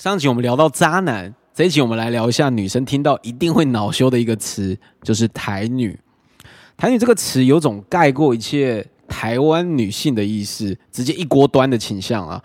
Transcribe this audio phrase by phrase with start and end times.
[0.00, 5.94] 上集我们聊到渣男，这一集我们来聊一下女生听到一定会恼羞的一个词，就是台女。
[6.78, 12.42] 台女这个词有种盖过一切台湾女性的意思，直接一锅端的倾向啊！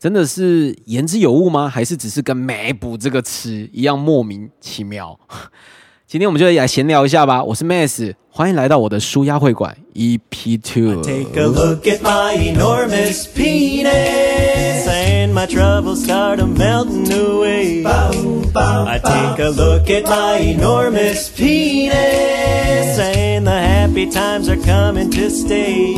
[0.00, 1.68] 真的是言之有物吗？
[1.68, 5.16] 还是只是跟“美补”这个词一样莫名其妙？
[6.08, 7.44] 今天我们就来闲聊一下吧。
[7.44, 11.00] 我是 Mass，欢迎来到我的舒压会馆 EP Two。
[11.04, 14.88] Take a look at my enormous penis,
[15.20, 17.84] and my troubles start a melting away.
[17.84, 25.28] I take a look at my enormous penis, and the happy times are coming to
[25.30, 25.94] stay.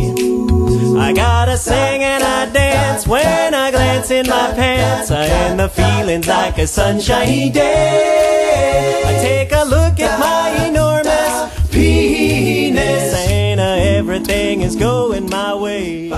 [0.99, 5.69] I gotta sing and I dance when I glance in my pants, I and the
[5.69, 9.03] feeling's like a sunshiny day.
[9.07, 16.11] I take a look at my enormous penis, and uh, everything is going my way.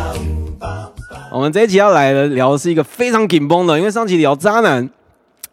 [1.35, 4.89] 我们这一集要来的聊的是一个非常紧绷的，因为上集聊渣男，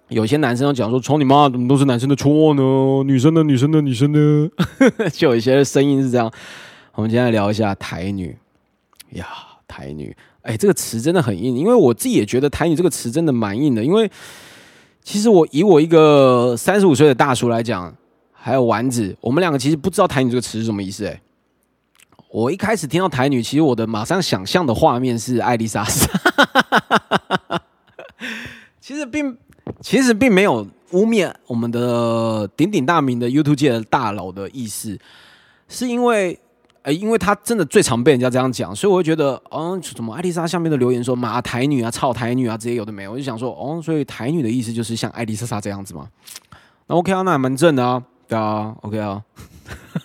[0.09, 3.04] 有些男生都讲说，操你妈，怎么都是男生的错呢？
[3.04, 4.20] 女生的，女生的，女生的，
[5.10, 6.32] 就有一些声音是这样。
[6.93, 8.38] 我们今天来聊一下台女
[9.13, 9.26] 呀，
[9.68, 14.07] 台女，哎，这个词真的很硬，因为我自己也觉得台女这个词真的蛮硬的，因为
[15.01, 17.91] 其实我以我一个三十五岁的大叔来讲，
[18.32, 21.20] 还有丸子，我们两个其实不知道台女这个词是什么意思，哎。
[22.32, 26.07] 我一开始听到台女，其实我的马上想象的画面是艾丽莎莎，
[28.79, 29.38] 其实并
[29.82, 34.98] 其实并没有污蔑我们的鼎鼎大名的 YouTube 界的大佬的意思，
[35.68, 36.40] 是因为
[36.84, 46.07] 呃，因为他真的最常被人家这样讲，所以我会觉得，哦，什么艾丽莎下面的留言说马台女啊、操台女啊这些有的没有，我就想说，哦，所以台女的意思就是像艾丽莎莎这样子吗？
[46.88, 49.21] 那 OK 啊，那还蛮正的啊，对啊，OK 啊。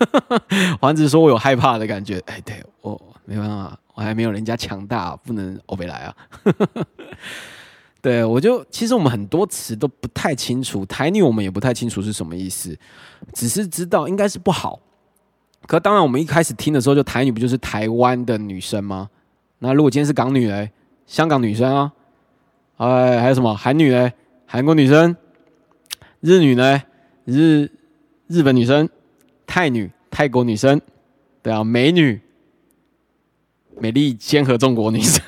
[0.81, 6.17] 丸子说：“我有害怕的感觉。”哎，对我没办法，我还没有人家强大，不能欧北来啊。
[8.03, 12.79] 对我就其实我们很多词都不太清楚，台女我们也不太清楚是什么意思，
[13.33, 14.79] 只是知道应该是不好。
[15.67, 19.11] 可当然，我们一开始听的时候，就台女不就是台湾的女生吗？
[19.59, 20.71] 那如果今天是港女嘞，
[21.07, 21.93] 香港女生啊，
[22.77, 24.13] 哎，还有什么韩女嘞，
[24.47, 25.17] 韩国女生，
[26.21, 26.81] 日女呢，
[27.25, 27.69] 日
[28.29, 28.89] 日本女生。
[29.47, 30.81] 泰女，泰国女生，
[31.43, 32.21] 对啊，美女，
[33.79, 35.23] 美丽坚合中国女生，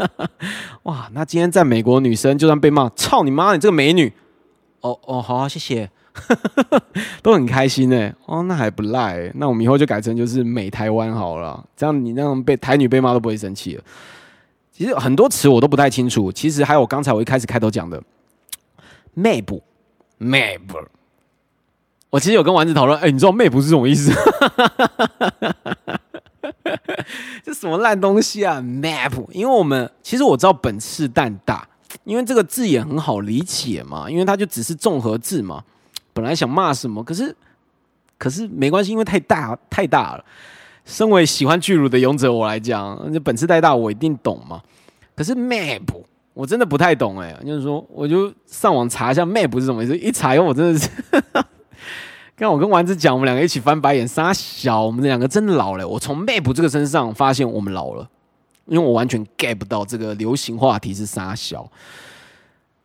[0.84, 4.12] 哇，那今天在美国女生就算被骂，操你妈，你这个美女，
[4.80, 5.90] 哦哦，好、啊，谢谢，
[7.22, 13.84] 都很开心呢，哦，那还不赖，那我们以后就改成就是美台湾好了，这样你那种被台女被骂都不会生气了。
[14.72, 18.02] 其实很多词我都不太清楚，其实还有刚才我一开始开头讲的
[19.16, 19.60] ，map
[20.18, 20.86] map。
[22.16, 24.10] 我其实有跟丸子讨论，哎、你知道 map 是什么意思？
[27.44, 31.68] 这什么烂东西啊？map，因为我们其实我知道本次蛋大，
[32.04, 35.62] 因为这个字也很好理解嘛，因为它就只是综合字嘛。
[36.14, 37.36] 本来想骂什么，可是
[38.16, 40.24] 可是没关系，因为太大太大了。
[40.86, 44.62] 身为喜欢巨乳的勇者我来讲，这本次太大我一定懂嘛。
[45.14, 45.82] 可是 map
[46.32, 50.88] 我真的不太懂哎、就是说我就上网查一下 map 是什么意思，一查以后我真的是。
[52.38, 55.88] 刚我跟丸子讲，我们两个一起翻白眼，傻小，我们两个真的老了。
[55.88, 58.06] 我从 map 这个身上发现我们老了，
[58.66, 61.66] 因为我完全 get 不到这个流行话题是傻小。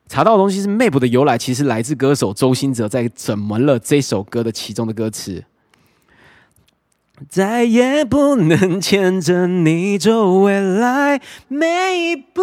[0.07, 5.43] 查到的东西是 map 的由来，其实来自歌手周兴哲在《怎么了》这首歌的其中的歌词。
[7.27, 12.41] 再也不能牵着你走未来每一步，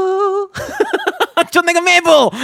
[1.51, 2.35] 就那个 map，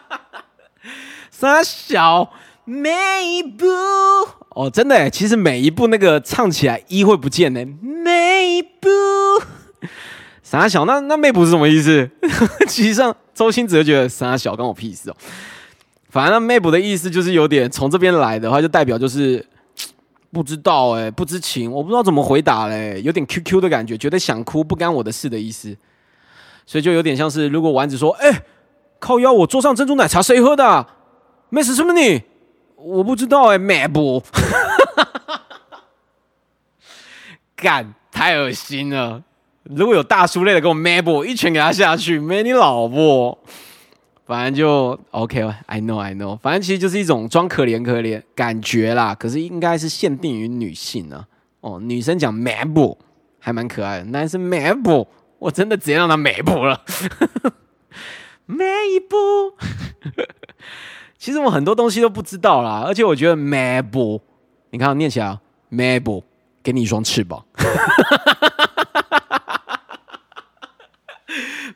[1.30, 2.32] 傻小。
[2.68, 2.90] 每
[3.24, 3.64] 一步
[4.50, 7.64] 哦，真的，其实每一步那个唱起来一会不见呢。
[7.80, 8.88] 每一步，
[10.42, 12.10] 傻小，那那妹不是什么意思？
[12.66, 15.16] 其实上周星哲觉得傻小关我屁事哦。
[16.10, 19.46] 反正那妹补的意思就是有点从这边来的话，就代表就是
[20.32, 25.76] 不知道哎、不知情，我不知道怎么回答嘞，有点 QQ 的感觉，觉得想哭不干我的事的意思。
[26.66, 28.42] 所以就有点像是，如果丸子说：“哎、
[28.98, 30.88] 靠腰，我桌上珍珠奶茶谁喝的、啊？
[31.48, 32.22] 妹是不是你？”
[32.86, 34.22] 我不知道哎、欸，美不？
[37.56, 39.24] 干，太恶心了！
[39.64, 43.36] 如果有大叔类的给我 map，一拳给他下去，没你老婆。
[44.24, 49.16] 反正就 OK，I、know I know，反正其实就是一种装可怜可怜感觉啦。
[49.16, 51.26] 可是应该是限定于女性呢、
[51.62, 52.96] 哦，女生讲 map
[53.40, 55.06] 还蛮可爱的，男生 map
[55.40, 56.84] 我真的直接让他 map 了。
[58.46, 59.16] 每一步。
[61.26, 64.20] 其实我很多东西都不知道啦，而且我觉得 map，
[64.70, 65.36] 你看我念起来
[65.72, 66.22] map，
[66.62, 67.44] 给你一双翅膀。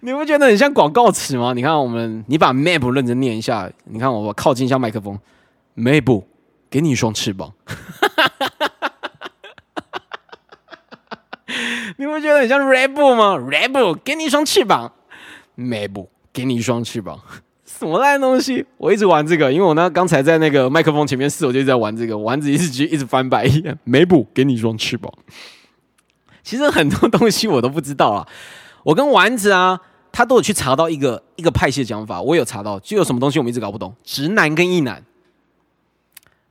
[0.02, 1.52] 你不觉得很像广告词吗？
[1.52, 5.18] 你看我们，你把 map 认真念一下，你看我靠近一下麦克风
[5.76, 6.22] ，map
[6.70, 7.52] 给你一双翅膀，
[11.98, 14.92] 你不觉得很像 Red Bull 吗？Red Bull 给你一双翅膀
[15.58, 17.18] ，map 给你一双翅膀。
[17.80, 18.62] 什么烂东西！
[18.76, 22.18] 我一直玩这个，因为我呢刚才在那个麦克风前面试，我就一直在玩这个。
[22.18, 23.78] 丸子一直一直翻白眼。
[23.84, 25.10] 没补，给你一双翅膀。
[26.42, 28.28] 其实很多东西我都不知道啊。
[28.82, 29.80] 我跟丸子啊，
[30.12, 32.20] 他都有去查到一个一个派系讲法。
[32.20, 33.94] 我有查到，就有什么东西我们一直搞不懂。
[34.04, 35.02] 直男跟异男。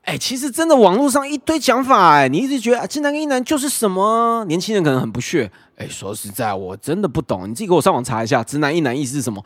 [0.01, 4.43] 哎，其实真的网络上一堆讲法，哎，你一直觉得直男跟异男就是什么？
[4.45, 5.51] 年轻人可能很不屑。
[5.75, 7.47] 哎，说实在，我真的不懂。
[7.47, 9.45] 你自己给我上网查一下，直男异男意思是什么？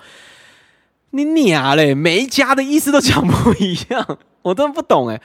[1.16, 1.94] 你娘嘞！
[1.94, 5.22] 每一家的意思都讲不一样，我真的不懂哎。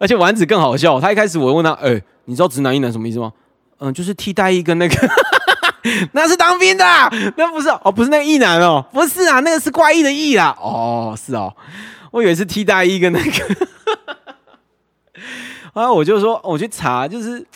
[0.00, 3.32] 而且丸子更好笑，他一开始我问他，哎，你知道直男一男什么意思吗？
[3.78, 5.08] 嗯，就是替代役跟那个，
[6.10, 6.84] 那是当兵的，
[7.36, 10.56] 那不是哦，不是那个异男哦，不是啊，那个是怪异的异啦。
[10.60, 11.54] 哦，是哦，
[12.10, 13.56] 我以为是替代役跟那个。
[15.80, 17.46] 啊，我就说，我去查，就是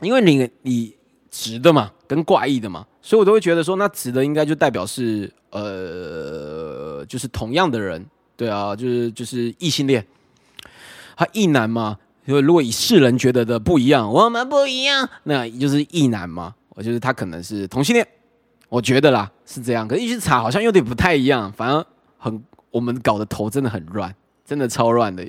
[0.00, 0.94] 因为你你
[1.28, 7.04] 直的嘛，跟怪异的嘛，所以我都会觉得说，那直的应该就代表是呃。
[7.06, 8.02] 就是同样的人，
[8.34, 10.06] 对啊，就是就是异性恋，
[11.14, 11.98] 他异男嘛。
[12.24, 16.54] 因为如果以世人觉得的不一样，我们不一样，那就是异男嘛。
[16.70, 18.08] 我觉得他可能是同性恋，
[18.70, 19.86] 我觉得啦是这样。
[19.86, 21.84] 可是一去查好像有点不太一样，反而
[22.16, 24.14] 很我们搞的头真的很乱，
[24.46, 25.22] 真的超乱的。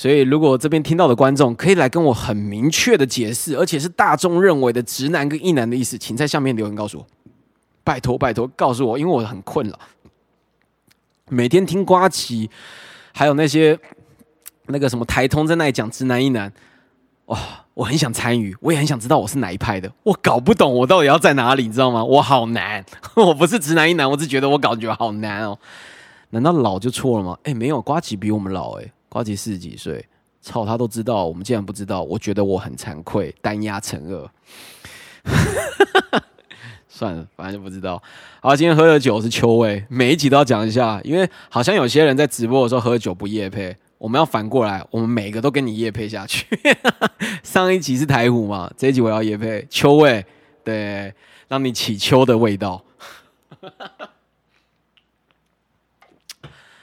[0.00, 7.06] 所以如果这边听到的观众可以来跟我很明确的解释，而且是大众认为的直男跟异男的意思，请在下面留言告诉我，
[7.84, 9.78] 拜托拜托告诉我，因为我很困了。
[11.28, 12.48] 每天听瓜奇，
[13.12, 13.78] 还有那些
[14.68, 16.50] 那个什么台通在那里讲直男一男，
[17.26, 17.38] 哇，
[17.74, 22.02] 我很想参与，我也很想知道我是哪一派的，我搞不懂我到底要在哪里，你知道吗？
[22.02, 22.82] 我好难，
[23.16, 25.58] 我不是直男一男，我只觉得我感觉好难哦。
[26.30, 27.36] 难道老就错了吗？
[27.42, 30.02] 哎，没有，瓜奇比我们老哎，瓜吉四十几岁，
[30.40, 34.30] 操，他都知道，我们竟然不知道，我觉得我很惭愧，单压成恶。
[36.88, 38.02] 算了，反正就不知道。
[38.40, 46.46] 好，今天喝的酒是秋味，每一集都要讲一下，因为好像有些人在直播的时候喝酒不夜配，我们要反过来，我们每个都跟你夜配下去。
[47.42, 50.24] 上一集是台虎嘛，这一集我要夜配秋味，
[50.62, 51.12] 对，
[51.48, 52.84] 让你起秋的味道。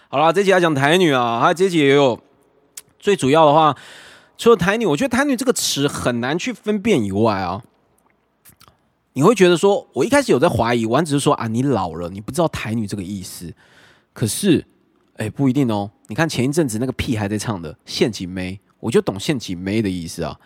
[0.10, 2.18] 好了，这集要讲台女啊，还有这集也有
[2.98, 3.76] 最主要的话，
[4.38, 7.62] 除了台女，我觉得台女这个词很难去分辨以外啊。
[9.12, 13.54] 你会觉得说，我一开始有在怀疑，我只是说啊，你老了，你不知道台女这个意思。
[14.14, 14.66] 可是，
[15.18, 15.92] 哎，不一定哦。
[16.08, 20.40] 你看前一阵子那个屁还在唱的陷阱妹，我就懂陷阱妹的意思啊。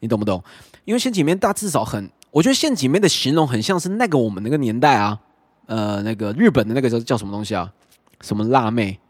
[0.00, 0.42] 你懂不懂？
[0.86, 5.20] 因为陷阱妹大至少很，我觉得陷阱妹的形容很像是那个我们那个年代啊，
[5.66, 7.70] 呃，那个日本的那个叫叫什么东西啊？
[8.20, 9.00] 什么辣妹？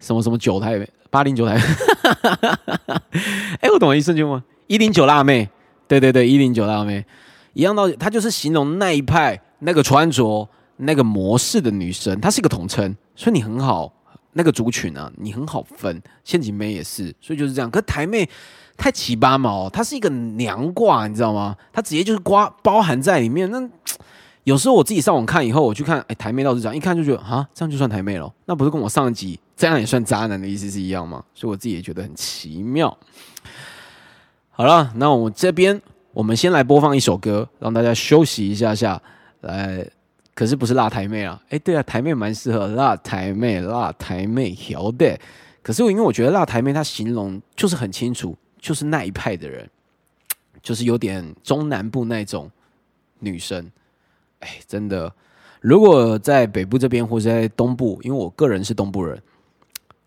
[0.00, 1.56] 什么什么九台八零九台？
[3.60, 4.42] 哎，我懂了一瞬间吗？
[4.66, 5.48] 一零九辣妹，
[5.86, 7.04] 对对对，一零九辣妹，
[7.52, 13.92] 一样道理，她就是形容那一派那个穿着那个模式的女生，她是一个统称，所以你很好
[14.32, 16.02] 那个族群啊，你很好分。
[16.24, 17.70] 陷阱妹也是，所以就是这样。
[17.70, 18.28] 可台妹
[18.76, 21.56] 太奇葩嘛哦，她是一个娘挂，你知道吗？
[21.72, 23.48] 她直接就是瓜包含在里面。
[23.50, 23.68] 那
[24.44, 31.24] 有时候我自己上网看以后，我去看，哎，台妹倒是这样，一看就觉得啊，这样就算台妹了，那不是跟我上一集这样也算渣男的意思是一样吗？
[31.34, 32.96] 所以我自己也觉得很奇妙。
[34.50, 35.80] 好了，那我们这边，
[36.12, 39.00] 我们先来播放一首歌，让大家休息一下下。
[39.42, 39.84] 来，
[40.34, 41.40] 可是不是辣台妹啊？
[41.48, 45.18] 哎，对啊，台妹蛮适合辣台妹，辣台妹好的。
[45.62, 49.68] 可是我因为我觉得辣台妹她形容就是很清楚，就是那一派的人，
[50.62, 52.50] 就是有点中南部那种
[53.20, 53.70] 女生。
[54.42, 55.12] 哎，真的，
[55.60, 59.20] 如果在北部这边或者在东部，因为我个人是东部人。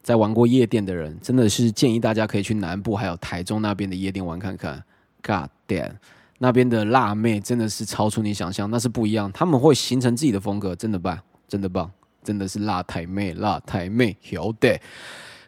[0.04, 4.84] 在玩过夜店的人，真的是建议大家可以去南部，还有台中那边的夜店玩看看。
[5.24, 5.94] God damn，
[6.38, 9.32] 那边的辣妹真的是超出你想象，那是不一样。
[9.32, 11.89] 他们会形成自己的风格，真的棒，真的棒，
[12.24, 14.80] 真的是辣台妹，辣台妹，有的。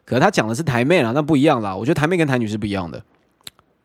[0.04, 1.76] 可他讲的是台妹啦，那不一样啦。
[1.76, 3.04] 我觉得台妹跟台女是不一样的。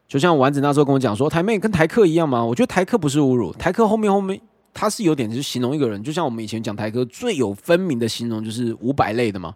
[0.09, 2.43] 就像丸子那时候跟我讲说，台妹跟台客一样吗？
[2.43, 4.41] 我觉得台客不是侮辱，台客后面后面
[4.75, 9.55] 他是有点就是形容一个人，就像我们以前讲台客最有分明的形容就是五百类的嘛。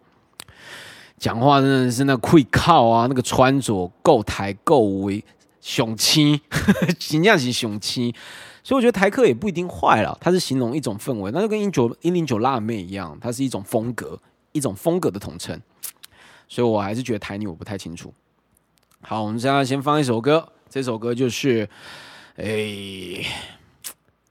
[1.19, 5.25] 讲话真的是那会靠啊，那个穿着够台够威
[5.63, 6.41] 雄气，
[7.01, 8.15] 形象型雄气，
[8.63, 14.21] 所以我觉得台客也不一定坏了，它是形容一种氛围，那就跟一九一零九辣妹一样，它是一种风格，
[14.53, 15.59] 一种风格的统称，
[16.47, 18.13] 所以我还是觉得台女我不太清楚。
[19.01, 21.67] 好，我们现在先放一首歌，这首歌就是，
[22.37, 23.25] 哎，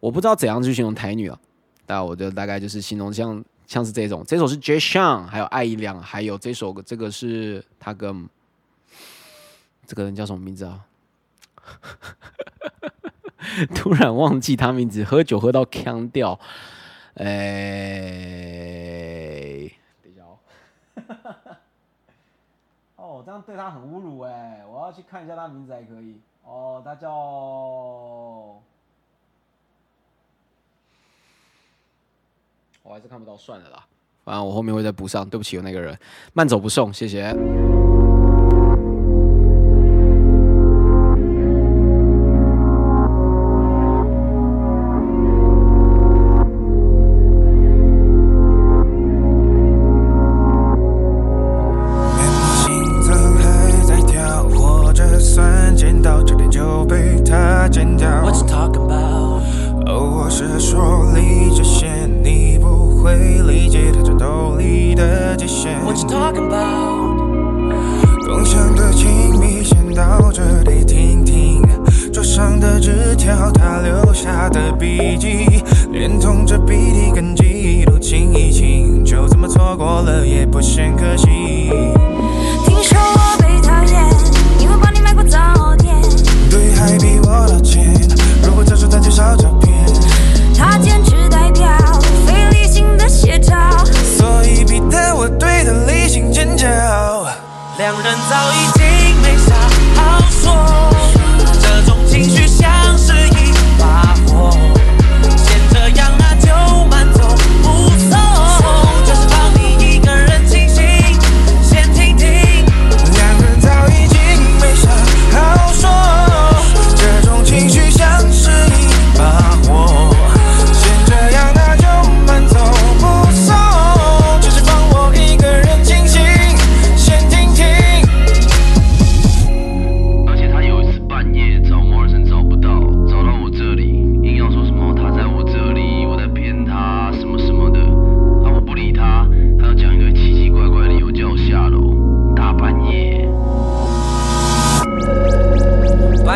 [0.06, 1.36] 我不知道怎样去形容台女啊，
[1.84, 8.30] 但我就大概就是形容像像是这种，这首是 Jay Sean，还有艾怡良，还有这首这个是他跟
[9.88, 10.86] 这个人叫什么名字啊？
[13.74, 16.40] 突然忘记他名字，喝酒喝到腔掉，
[17.16, 17.26] 哎、
[20.04, 20.38] 等一下哦。
[22.98, 24.64] 哦，这样对他很侮辱哎！
[24.72, 26.22] 我要去看一下他名字才可以。
[26.44, 27.10] 哦，他叫，
[32.88, 33.84] 我还是看不到，算了啦。
[34.24, 35.98] 反正我后面会再补上，对不起，有那个人
[36.34, 37.34] 慢走不送，谢谢。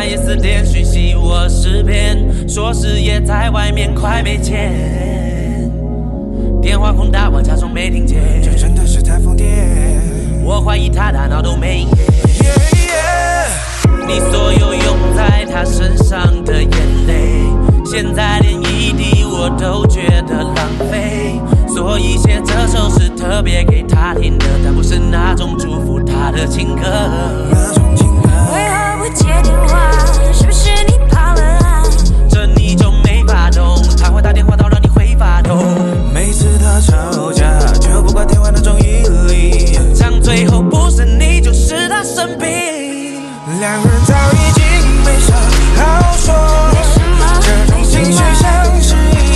[0.00, 2.16] 半夜四点讯息我失眠，
[2.48, 5.70] 说是也在外面快没钱，
[6.62, 9.44] 电话空打我假装没听见，这真的是太疯癫。
[10.42, 11.98] 我怀疑他大脑都没电。
[14.08, 16.70] 你所有用在他身上的眼
[17.06, 17.42] 泪，
[17.84, 20.56] 现在连一滴我都觉得浪
[20.90, 21.38] 费。
[21.68, 27.79] 所以写这首是特别给他听的，但不是那种祝福他的情歌。
[28.52, 29.90] 为何不接电话？
[30.32, 31.82] 是不是你跑了啊？
[32.28, 35.58] 这你就没法懂，他会打电话到让你会发疯。
[36.12, 37.44] 每次他吵架，
[37.80, 42.48] 就挂电话那种毅力，让最后不是你就是他生病。
[43.58, 44.62] 两人早已经
[45.04, 45.34] 没啥
[45.76, 46.34] 好说，
[47.40, 49.29] 这种情绪像是。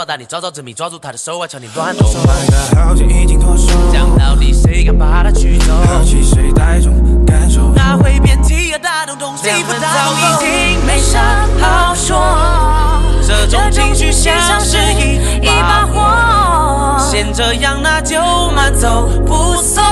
[0.00, 2.10] 说他暴打你，早早证明抓住他的手啊，瞧你乱动。
[2.10, 5.74] 手腕的好奇已经脱手，讲到底谁敢把他取走？
[5.74, 6.94] 好奇谁带种
[7.26, 7.60] 感受？
[7.74, 12.16] 那会变体啊，大动东西不大早已经没啥啥好好说
[13.22, 13.36] 说。
[13.46, 18.18] 这种情绪像是一一把火，先这样，那就
[18.54, 19.84] 慢走不送，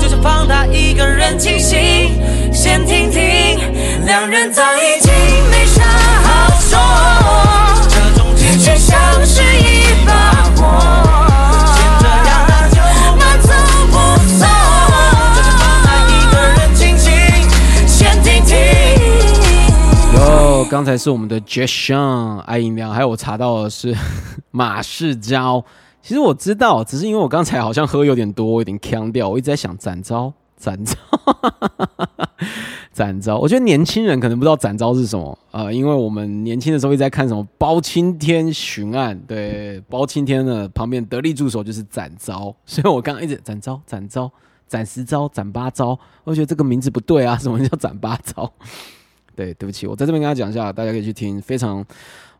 [0.00, 1.78] 就是放他一个人清醒，
[2.52, 3.58] 先听听。
[4.06, 5.12] 两人早已经
[5.50, 5.82] 没啥
[6.24, 6.78] 好说，
[8.50, 10.10] 这种情绪像是一把
[10.56, 10.62] 火，
[11.74, 12.76] 先这样，那就
[13.18, 13.48] 慢走
[13.90, 13.94] 不
[14.26, 14.40] 送，
[15.34, 17.12] 就是放他一个人清醒，
[17.86, 18.56] 先听听。
[20.14, 23.94] 哟，刚才是我们的 j e s h a n 爱音量，还有我查到的是
[24.50, 25.62] 马世昭。
[26.02, 30.94] 其实我知道，只是因为我刚才好像喝有点多，我有点呛掉，我一直在想展昭，展昭，
[32.98, 44.28] 展昭，我觉得年轻人可能不知道展昭是什么啊、呃因为我们年轻的时候一直在看什么包青天巡案，对，包青天的旁边得力助手就是展昭， 所以我刚刚一直展昭、展昭、
[44.66, 48.52] 展十招、展八招，我觉得这个名字不对啊，什么叫展八招？
[49.36, 51.84] 对，对不起，我在这边跟大家讲一下，大家可以去听，非常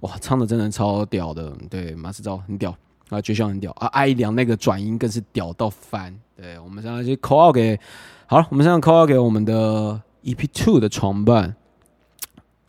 [0.00, 2.74] 哇，唱的真的超屌的，对，马世昭很屌。
[3.10, 3.70] 啊，绝校很屌。
[3.78, 7.78] 啊，艾良那个转音更是屌到翻，对，我们现在去 call out 给，
[8.26, 11.56] 好了，我们现在 call 给我们的 EP Two 的床伴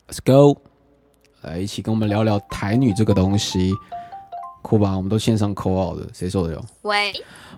[0.07, 0.61] ，Let's go，
[1.41, 3.73] 来一起跟我们聊聊台女这个东西，
[4.61, 4.95] 酷吧？
[4.95, 6.63] 我们都线上 call out 的，谁受得了？
[6.83, 7.11] 喂，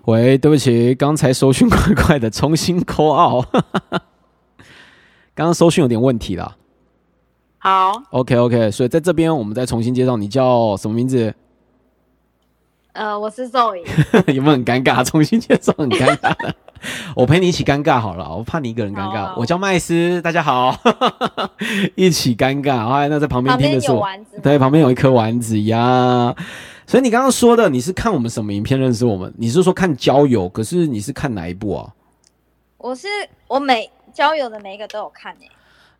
[0.06, 3.46] 喂，对不起，刚才搜寻怪怪的，重新 call out，
[5.34, 6.56] 刚刚搜寻有点问题啦。
[7.58, 11.32] 好，OK OK，所以在这边我们再重新介绍，你叫什么名字？
[12.94, 13.84] 呃，我是 Zoe，
[14.34, 15.04] 有没有很尴尬？
[15.04, 16.52] 重新介绍很尴尬。
[17.14, 19.26] 我陪你一起尴尬好了，我怕你一个人尴尬。
[19.26, 20.76] 好我叫麦斯，大家好，
[21.94, 22.88] 一起尴尬。
[22.88, 26.34] 哎，那在旁边听的是我，有丸子，对，旁边有一颗丸子呀。
[26.86, 29.32] 所以你刚刚说的，你是看我们什么影片认识我们？
[29.36, 30.48] 你是说看交友？
[30.48, 31.92] 可是你是看哪一部啊？
[32.78, 33.06] 我是
[33.46, 35.48] 我每交友的每一个都有看诶、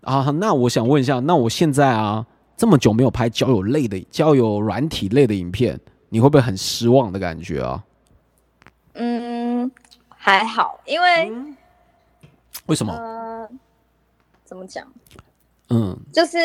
[0.02, 7.84] 啊，那我想问一下，那我现在啊，这么久没有拍交友类的交友软体类的影片，你会不会很失望的感觉啊？
[8.94, 9.70] 嗯，
[10.24, 11.32] 还好，因为、
[12.66, 12.94] 为什么？
[12.94, 13.48] 呃，
[14.44, 14.86] 怎么讲，
[15.70, 16.38] 嗯，就是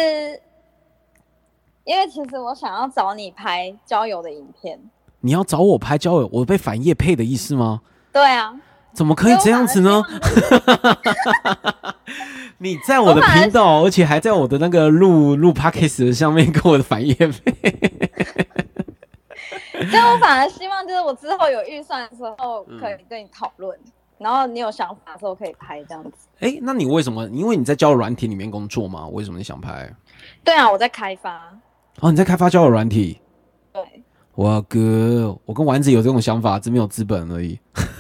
[1.84, 4.80] 因为其实我想要找你拍交友的影片，
[5.20, 7.82] 你要找我拍交友，我被反业配的意思吗？
[8.12, 8.60] 对啊，
[8.94, 10.02] 怎么可以这样子呢？
[12.58, 17.54] 你在我的频道，而且还在我的那个录录 podcast 的上面跟我的反业配，
[19.92, 23.78] 但我反而希望就是我之后有预算的时候嗯可以跟你讨论，
[24.18, 26.28] 然后你有想法的时候可以拍这样子。
[26.40, 27.26] 哎、那你为什么？
[27.30, 29.92] 因为你在交友软体里面工作嘛，为什么你想拍？
[30.44, 31.56] 对啊，我在开发，
[32.00, 33.20] 哦，你在开发交友软体。
[33.72, 34.04] 对，
[34.36, 37.60] 哇哥，我跟丸子有这种想法，只没有资本而已。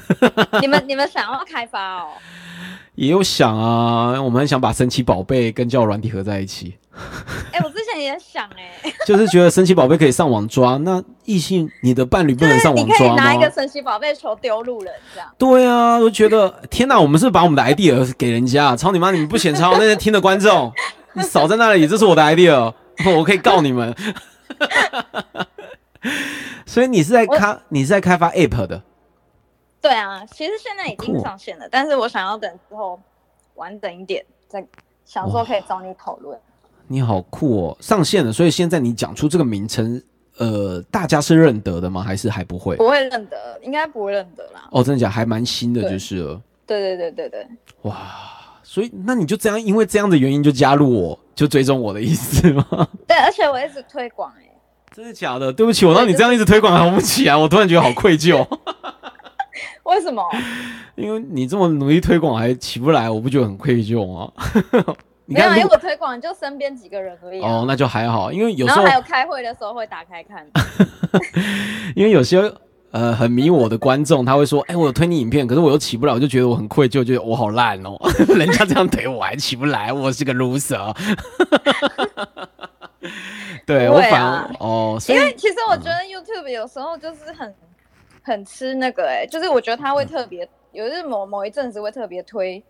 [0.61, 2.09] 你们你们想要开发哦？
[2.95, 6.75] 也有想啊，我们很想把神奇宝贝跟交友软体合在一起，
[7.51, 13.49] 哎、我之前也想哎、 就是觉得神奇宝贝可以上网抓，那异性你的伴侣不能上你可以网抓吗拿一个？
[13.51, 15.29] 神奇宝贝球丢路人这样。
[15.37, 19.11] 对啊，我觉得天哪，我们是把我们的 idea 给人家，操你妈！
[19.11, 20.71] 你们不嫌抄，那些听的观众，
[21.13, 22.73] 你少在那里，这是我的 idea，
[23.17, 23.95] 我可以告你们。
[26.65, 28.81] 所以你是在开，你是在开发 app 的
[29.81, 32.99] 对啊，其实现在已经上线了，但是我想要等之后
[33.55, 34.65] 完整一点，再
[35.05, 36.37] 想说可以找你讨论。
[36.87, 38.31] 你好酷哦，上线了。
[38.31, 40.01] 所以现在你讲出这个名称，
[40.37, 42.01] 呃，大家是认得的吗？
[42.01, 42.75] 还是还不会？
[42.77, 44.67] 不会认得，应该不会认得啦。
[44.71, 45.11] 哦，真的假的？
[45.11, 46.41] 还蛮新的，就是了。
[46.65, 47.47] 对对对对对，
[47.83, 47.95] 哇，
[48.63, 52.65] 所以那你就这样，因为这样的原因就加入我，就追踪我的意思吗？
[53.07, 54.49] 对，而且我一直推广哎、
[54.93, 55.51] 真的假的？
[55.51, 58.45] 对不起，我让你这样一直推广，还红不起来，我突然觉得好愧疚。
[59.83, 60.21] 为什么？
[60.95, 64.31] 因为你这么努力推广还起不来，我不觉得很愧疚吗？
[65.27, 67.49] 你没有因为我推广就身边几个人而已、啊。
[67.49, 70.47] 哦，那就还好，因为有时候还有开会的时候会打开看。
[71.95, 72.51] 因为有些
[72.91, 77.97] 呃很迷我的观众，他会说，哎、我有推你影片，可是我又起不了，我就觉得我很愧疚，觉得我好烂哦，
[78.37, 80.95] 人家这样推我还起不来，我是个 loser。
[83.65, 87.53] 对我反而哦，所以因为其实我觉得 YouTube 有时候就是很
[88.23, 92.63] 很吃那个哎、就是我觉得他会特别，有就是某某一阵子会特别推某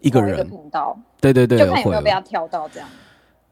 [0.00, 2.04] 一个人，频道，对对对，就看有没有会。
[2.04, 2.88] 被他挑到这样。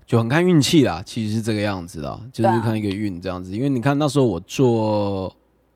[0.06, 3.52] 就很看运气啦，其实是这个样子啦，就是看一个运这样子。
[3.52, 5.30] 因为你看那时候我做，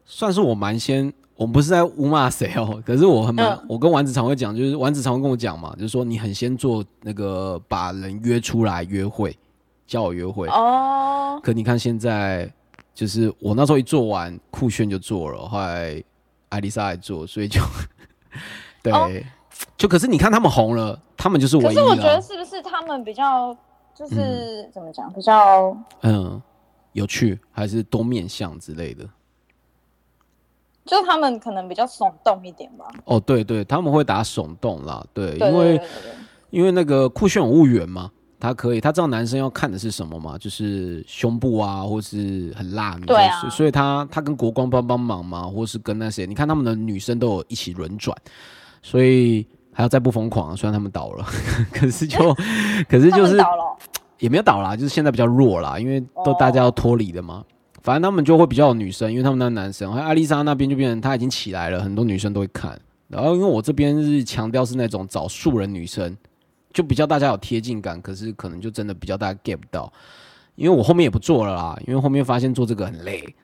[0.06, 3.66] 算是我蛮先，我不是在污骂谁哦， 可是我很蛮，嗯。
[3.68, 9.36] 我跟丸子常会讲，就是丸子常会跟我讲嘛，就是说你很先做那个把人约出来约会，
[9.86, 10.48] 叫我约会。
[10.48, 12.50] 哦，可你看现在，
[12.94, 16.02] 就是我那时候一做完，酷炫就做了，后来
[16.48, 17.60] 艾丽莎也做，所以就
[18.82, 19.10] 对，哦
[19.76, 23.56] 就可是你看他们红了，他们就是唯一可是我觉得，是不是他们比较
[23.94, 26.40] 就是、怎么讲，比较嗯，
[26.92, 29.08] 有趣还是多面向之类的。
[30.84, 32.86] 就他们可能比较耸动一点吧。
[33.04, 35.80] 哦，对对，他们会打耸动啦，对，对因为
[36.50, 48.16] 因为那个酷炫有物源嘛，他可以，他知道男生要看的是什么嘛，就是胸部啊，或是很辣女生，对啊所以他他跟国光帮帮忙嘛，或是跟那些，你看他们的女生都有一起轮转，
[48.82, 51.24] 所以还要再不疯狂啊，虽然他们倒了，
[51.72, 52.18] 可是就
[52.88, 53.76] 可是就是倒了哦，
[54.18, 57.44] 也没有倒啦，就是现在比较弱啦，因为都哦大家要脱离的嘛。
[57.82, 62.78] 反正他们就会比较有女生，因为他们那男生，还有艾丽莎那边就变成他已经起来了，很多女生都会看。
[63.08, 66.16] 然后因为我这边是强调是那种找素人女生，
[66.72, 69.92] 就比较大家有贴近感，可是可能就真的比较大家 get 不到。
[70.54, 73.34] 因为我后面也不做了啦，因为后面发现做这个很累，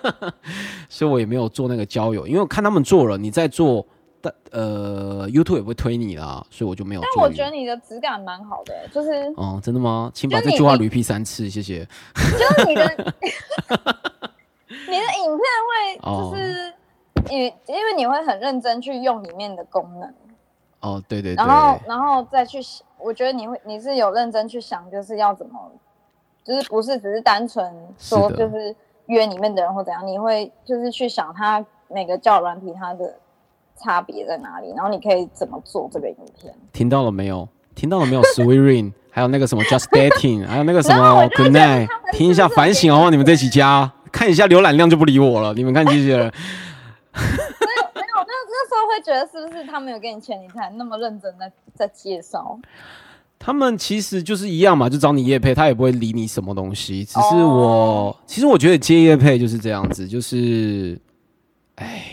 [0.88, 2.26] 所以我也没有做那个交友。
[2.26, 3.86] 因为我看他们做了，你在做，
[4.22, 7.00] 但呃，YouTube 也不会推你啦，所以我就没有。
[7.00, 10.10] 但我觉得你的质感蛮好的、就是哦，真的吗？
[10.14, 11.86] 请把这句话捋 P 三次，谢谢。
[12.14, 12.84] 就是你的
[14.68, 16.74] 你的影片会哦就是
[17.30, 20.14] 你、因为你会很认真去用里面的功能，
[20.80, 25.70] 哦，对对对然，后然后再去想，我觉得你会你是有认真去想，就是要怎么，
[26.44, 28.74] 就是不是只是单纯说就是
[29.06, 33.16] 约里面的人或怎样，你会就是去想他每个教软体他的
[33.82, 36.52] 差别在哪里，然后你可以怎么做这个影片。
[36.72, 37.48] 听到了没有？
[37.74, 45.54] 听到了没有？Sweet Rain， 还有那个什么 Just Dating，还有那个什么 Good Night，听一下反省哦，你们这几家看一下浏览量就不理我了。
[45.54, 46.26] 你们看这些人，
[47.14, 52.58] 没有，那那时候会觉得是不是他们有给你钱，你才那么认真的在介绍？
[53.38, 57.02] 他们其实就是一样嘛，就找你叶配，他也不会理你什么东西。
[57.02, 61.00] 只是我，哦其实我觉得接叶配就是这样子，就是，
[61.76, 62.04] 哎，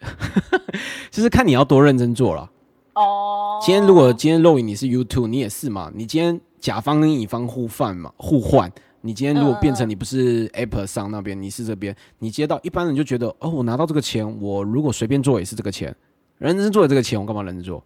[1.10, 2.50] 就是看你要多认真做了。
[2.94, 5.90] 哦，今天如果今天露影你是 YouTube，你也是嘛？
[5.94, 8.70] 你今天甲方跟乙方互换嘛，互换。
[9.02, 15.94] 你今天如果变成你不是 Apple 上那边，你是这边，你接到一般人就觉得哦，我拿到这个钱，我如果随便做也是这个钱，
[16.36, 17.82] 认真做的这个钱，我干嘛认真做？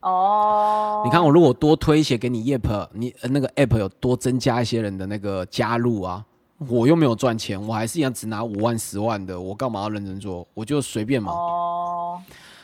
[0.00, 6.24] 哦，你看我如果多推一些给你 App，你呃那个 App 有多增加一些人的那个加入啊，
[6.58, 10.46] 我又没有赚钱，我还是一样只拿五万十万的，我干嘛要认真做？
[10.54, 11.30] 我就随便嘛。
[11.30, 12.18] 哦，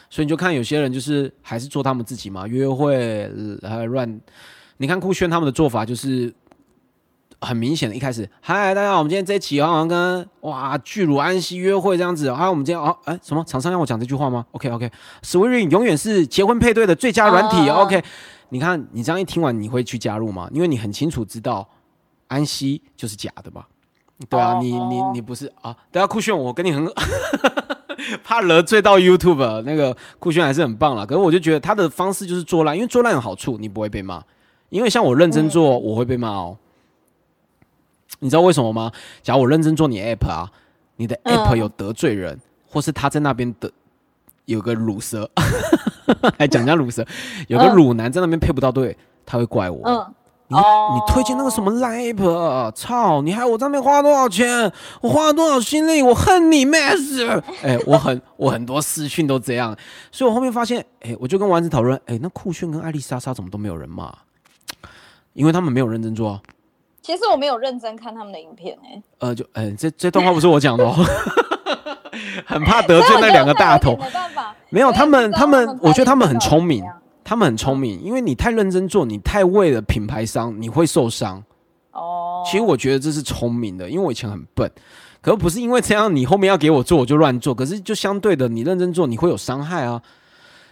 [0.09, 3.25] 所以你就看有些人就是还是做他们自己嘛，约会
[3.63, 4.21] 呃还乱。
[4.79, 6.33] 你看酷炫他们的做法就是
[7.41, 18.03] 很明显的，一开始嗨大家好，我们今天这一期好像跟哇巨乳安息约会这样子，还有我们今天哦哎什么厂商让我讲这句话吗？OK OK，Swing 永远是结婚配对的最佳软体、哦 OK，
[18.49, 20.49] 你看你这样一听完，你会去加入吗？
[20.53, 21.69] 因为你很清楚知道
[22.29, 23.67] 安息就是假的嘛。
[24.29, 25.75] 对啊，哦你你你不是啊？
[25.91, 26.85] 等下，酷炫，我跟你很
[28.25, 31.07] 怕得罪到 YouTube，那个酷炫还是很棒啦。
[31.07, 34.23] 可是我就觉得他的方式就是做烂，因为做烂有好处，你不会被骂。
[34.71, 36.57] 因为像我认真做，我会被骂哦。
[38.21, 38.91] 你知道为什么吗？
[39.23, 40.51] 假如我认真做你 App 啊，
[40.97, 43.71] 你的 App 嗯有得罪人，或是他在那边的
[44.47, 45.29] 有个乳蛇，
[46.39, 47.05] 还讲人家乳蛇，
[47.49, 50.15] 有个嗯乳男在那边配不到对，他会怪我。
[50.53, 53.23] 嗯，你、哦你推荐那个什么烂 app，啊操！
[53.23, 54.71] 你害我在那边花多少钱？
[55.01, 56.03] 我花了多少心力？
[56.03, 57.43] 我恨你 mess！
[57.65, 59.77] 哎、我很我很多私讯都这样，
[60.11, 64.13] 所以我后面发现，哎、我就跟丸子讨论，哎、那酷炫跟艾丽莎莎怎么都没有人骂？
[65.33, 66.41] 因为他们没有认真做啊。
[67.01, 70.95] 其实我没有认真看他们的影片哎、呃，就哎、这这段话不是我讲的哦，
[72.47, 73.97] 很怕得罪那两个大头。
[73.97, 76.85] 没办法，没有，他们他们们，我觉得他们很聪明
[77.25, 81.43] 他们很聪明，因为你太认真做，你太为了品牌商，你会受伤。
[81.93, 84.71] 哦，其实我觉得这是聪明的，因为我以前很笨，
[85.21, 90.01] 可不是因为这样，你后面要给我做我就乱做，可是就相对的，你认真做你会有伤害啊，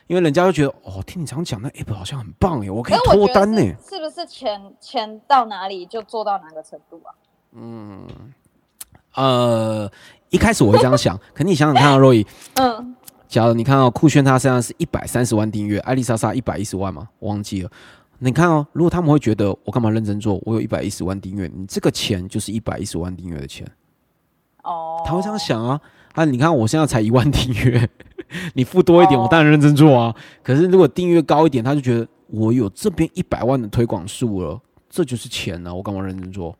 [0.07, 3.61] 因为人家会觉得哦，听你这样讲，那 app 好像很棒耶，我可以脱单呢。
[3.61, 7.15] 是是不是钱钱到哪里就做到哪个程度啊？
[7.53, 8.07] 嗯
[9.15, 9.91] 呃，
[10.31, 12.95] 一开始我会这样想， 可你想想看啊，Roy，嗯，
[13.31, 17.71] 假如你看到、酷炫他身上是一百三十万订阅，艾丽莎莎一百一十万嘛，我忘记了。
[18.19, 23.65] 你看哦，如果他们会觉得我干嘛认真做，我有一百一十万订阅，你这个钱就是一百一十万订阅的钱。
[24.65, 25.81] 哦，他会这样想啊
[26.15, 26.25] 啊！
[26.25, 27.89] 你看我现在才一万订阅，
[28.55, 30.13] 你付多一点，哦我当然认真做啊。
[30.43, 36.53] 可是如果订阅高一点，他就觉得我有这边一百万的推广数了，这就是钱啊，我干嘛认真做？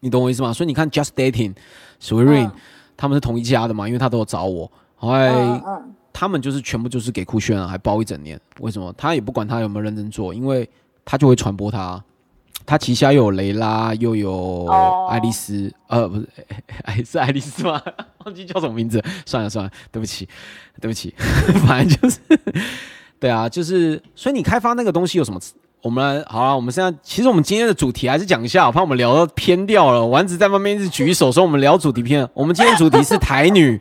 [0.00, 0.52] 你懂我意思吗？
[0.52, 1.54] 所以你看，Just Dating、
[1.98, 2.52] s w e e Rain、嗯
[2.98, 8.40] 他们是同一家的嘛，因为他都有找我，后来、嗯嗯，他们就是全部就是给酷炫啊，还包一整年。
[8.60, 8.92] 为什么？
[8.96, 10.68] 他也不管他有没有认真做，因为
[11.04, 12.02] 他就会传播他。
[12.64, 16.28] 他旗下又有雷拉，又有哦爱丽丝，呃，不是，
[16.82, 17.80] 哎，是爱丽丝吗？
[18.24, 19.00] 忘记叫什么名字。
[19.24, 20.28] 算了算了，对不起，
[20.80, 21.14] 对不起，
[21.64, 22.18] 反正就是，
[23.20, 25.38] 对啊，就是，所以你开发那个东西有什么？
[25.82, 30.04] 我们来好了，我们现在其实我们今天的主题还是讲一下，我怕我们聊到偏掉了。
[30.04, 33.80] 丸子在旁边一直举手说我们聊主题偏了，我们今天主题是台女，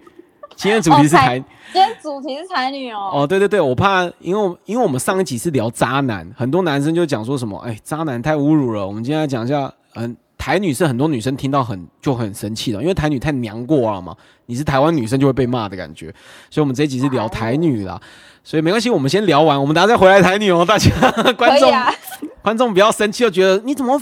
[0.55, 1.39] 今天主题是哦台。
[1.73, 3.11] 今天主题是才女哦。
[3.13, 8.87] 哦，对对对，我怕，因为我因为我们上一集是聊渣男，很多男生就讲说什么，哎，渣男太侮辱了。
[8.87, 14.15] 我们今天来讲一下，嗯，台女是很多女生听到很就很生气的，因为台女太娘过了嘛，
[14.45, 16.13] 你是台湾女生就会被骂的感觉，
[16.49, 17.99] 所以我们这一集是聊台女啦，
[18.43, 20.89] 所以没关系，我们先聊完，我们等下再回来台女哦，大家
[21.37, 21.93] 观众、啊，
[22.41, 24.01] 观众不要生气，就觉得你怎么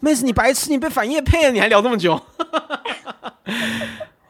[0.00, 2.20] 妹子你白痴，你被反叶配了，你还聊这么久。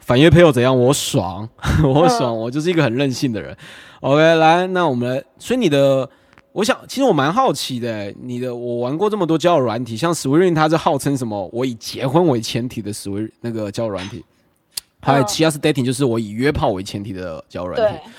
[0.02, 0.78] 反约配又怎样？
[0.78, 1.48] 我爽，
[1.82, 3.56] 我爽，我就是一个很任性的人。
[4.00, 6.08] OK，来，那我们来，所以你的
[6.52, 11.48] 我想，其实我蛮好奇的欸，你的我玩过这么多交友软体，像 Sweetin 它是号称什么？
[11.52, 14.24] 我以结婚为前提的 Swing 那个交友软体，
[15.00, 18.12] 还有嗯其他是 Dating，就是我以约炮为前提的交友软体对。，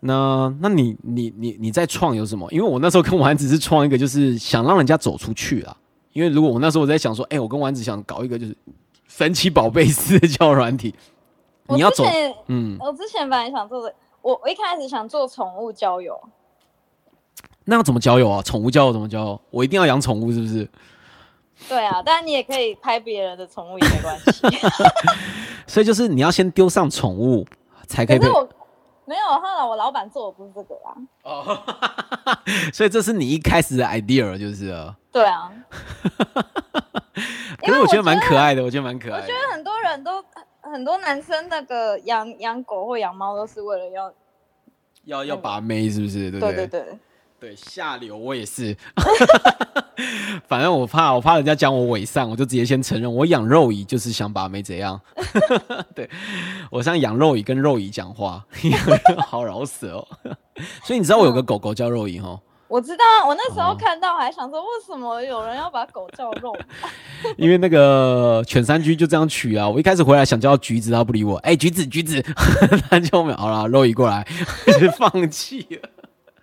[0.00, 2.50] 那那你你你你在创有什么？
[2.52, 5.76] 因为我那时候跟丸子是创一个，就是想让人家走出去啊。
[6.12, 8.56] 因为如果我那时候我在想说，哎、我跟丸子想搞一个就是
[9.16, 10.94] 神奇宝贝式的交友软体，
[11.68, 16.20] 你要走我之，前嗯，我之前本来想做的，我我一开始想做宠物交友，
[17.64, 18.42] 那要怎么交友啊？
[18.42, 19.40] 宠物交友怎么交友？
[19.48, 20.68] 我一定要养宠物是不是？
[21.66, 24.46] 对啊，但你也可以拍别人的宠物也没关系。
[25.66, 27.46] 所以就是你要先丢上宠物
[27.86, 28.46] 才可以被可是我
[29.06, 30.92] 没有，后来我老板做的不是这个啊。
[31.22, 31.58] 哦，
[32.70, 34.94] 所以这是你一开始的 idea 就是了。
[35.16, 35.50] 对啊，
[37.64, 39.32] 可是我觉得蛮可爱的，我觉得蛮可爱的我觉。
[39.32, 40.22] 得很多人都
[40.60, 44.12] 很多男生那个养养狗或养猫都是为了要，
[45.04, 46.30] 要要把妹是不是？
[46.30, 46.98] 对不对对对
[47.40, 48.76] 对，下流我也是。
[50.46, 55.00] 反正我怕我怕人家讲我伪善，我就直接先承认我养肉蚁就是想把妹怎样。
[55.96, 56.10] 对
[56.70, 58.44] 我像养肉蚁跟肉蚁讲话，
[59.26, 60.06] 好饶舌哦。
[60.84, 66.52] 所以你知道我有个狗狗叫肉蚁哈，我知道啊，我那时候哦看到还想说，为什么有人要把狗叫肉？
[67.38, 69.68] 因为那个犬山居就这样取啊。
[69.68, 72.20] 我一开始回来想叫橘子，他不理我，哎、橘子橘子，
[72.90, 74.26] 他就没有好了，肉移过来，
[74.80, 75.88] 就放弃了。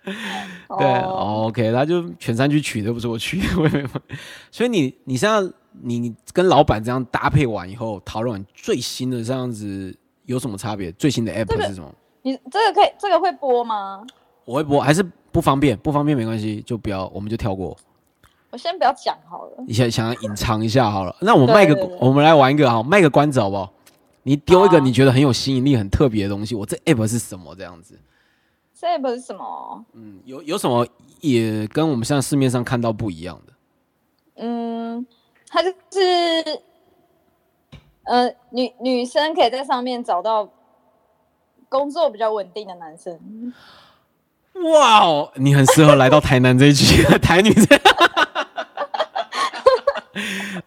[0.04, 4.00] 对、哦，o k 他就犬山居取的，不是我取的，我也没办法
[4.50, 5.40] 所以你你现在
[5.82, 10.92] 你跟老板这样搭配完以后，讨论最新的这样子有什么差别？
[10.92, 11.90] 最新的 app 是什么？
[12.20, 14.04] 你这个可以，这个会播吗？
[14.44, 15.02] 我会播还是
[15.32, 15.76] 不方便？
[15.78, 17.76] 不方便没关系，就不要，我们就跳过。
[18.50, 19.64] 我先不要讲好了。
[19.66, 23.72] 你想想要隐藏一下好了，那我卖个我们来玩一个哈，卖个关子好不好？
[24.22, 27.98] 你丢一个你觉得很有吸引力、很特别的东西，我这 app 是什么这样子？
[28.72, 29.84] 这 app 是什么？
[29.92, 30.86] 嗯，有有什么
[31.20, 33.52] 也跟我们现在市面上看到不一样的？
[34.36, 35.06] 嗯，
[35.48, 36.62] 它就是
[38.04, 40.48] 呃，女女生可以在上面找到
[41.68, 43.52] 工作比较稳定的男生。
[44.62, 47.52] 哇哦，你很适合来到台南这一局， 台女。
[47.52, 47.78] 这。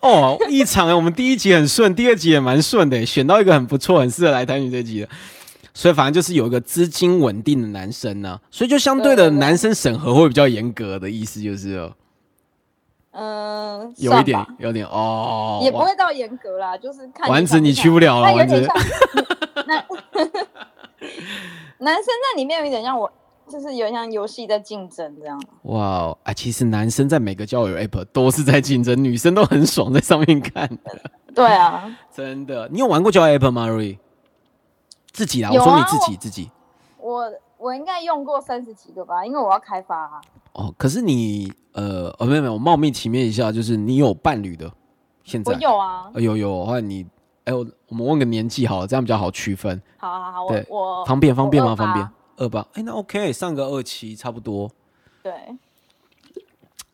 [0.02, 5.10] 哦，一场我们第一集很顺，第二集也蛮顺的，选到一个很不错、很适合来台女这一集的。
[5.74, 11.76] 所以反正就是有一个资金稳定的男生呢、所以就相对的男生审核会比较严格的意思就是。
[11.76, 11.96] 了
[13.20, 18.56] 嗯，有一点有点哦，也不会到严格啦，就是看丸子你去不了了丸子。
[21.80, 23.12] 男生在里面有点像我，
[23.50, 25.42] 就是有点像游戏在竞争这样。
[25.64, 26.34] 哇哦啊！
[26.34, 31.02] 其实男生在每个交友 app 都是在竞争，女生都很爽在上面看的。
[31.34, 33.68] 对啊，真的，你有玩过交友 app 吗？
[33.68, 33.98] 瑞？
[35.12, 36.52] 自己啊，我说你自己自己
[37.00, 40.22] 我我应该用过三十几个吧，因为我要开发、啊。
[40.54, 40.74] 哦。
[40.78, 44.72] 可是你呃呃没有没有，我冒昧提面一下，就是你有伴侣的，
[45.24, 47.06] 现在我有啊，呃有有，换你
[47.46, 51.76] 哎我我们问个年纪好了，这样比较好区分，好好好，我对我方便方便吗？
[51.76, 52.10] 方便28。
[52.38, 54.72] 二八哎那 OK，上个二七差不多。
[55.22, 55.34] 对，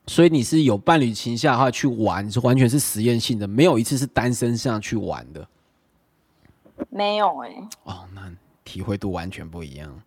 [0.08, 5.48] 所以你是有伴侣情下的话去玩，是完全是实验性的，没有一次是单身上去玩的
[6.90, 7.50] 没有哎、
[7.84, 8.06] 哦。
[8.14, 8.32] 那
[8.64, 10.02] 体会度完全不一样。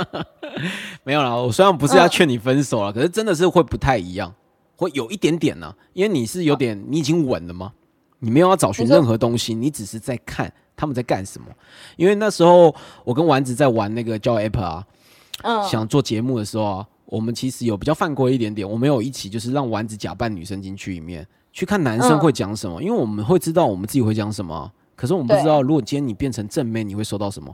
[1.02, 4.32] 没有啦，我虽然不是要劝你分手了，可是真的是会不太一样，
[4.76, 7.72] 会有一点点呢、因为你是有点，你已经稳了吗？
[8.18, 11.46] 你没有要找寻任何东西，你只是在看他们在干什么。
[11.96, 14.86] 因为那时候我跟丸子在玩那个叫 app 啊，
[15.42, 27.46] 嗯，想做节目的时候啊，我们其实有比较犯规一点点，我们有一起就是让丸子假扮女生进去里面去看男生嗯会讲什么，因为我们会知道我们自己会讲什么啊，可是我们不知道如果今天你变成正妹，你会收到什么，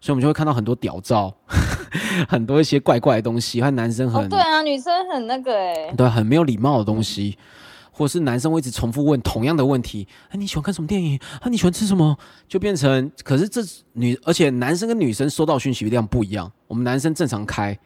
[0.00, 1.34] 所以我们就会看到很多屌照，
[2.28, 7.38] 很多一些怪怪的东西，和男生很、哦，对啊，女生很那个哎、对很没有礼貌的东西。
[7.98, 11.18] 或是男生会一直重复问同样的问题，啊，你喜欢看什么电影？
[11.40, 12.16] 啊，你喜欢吃什么？
[12.46, 13.60] 就变成，可是这
[13.94, 16.50] 女，而且男生跟女生收到讯息量不一样。
[16.68, 17.76] 我们男生正常开，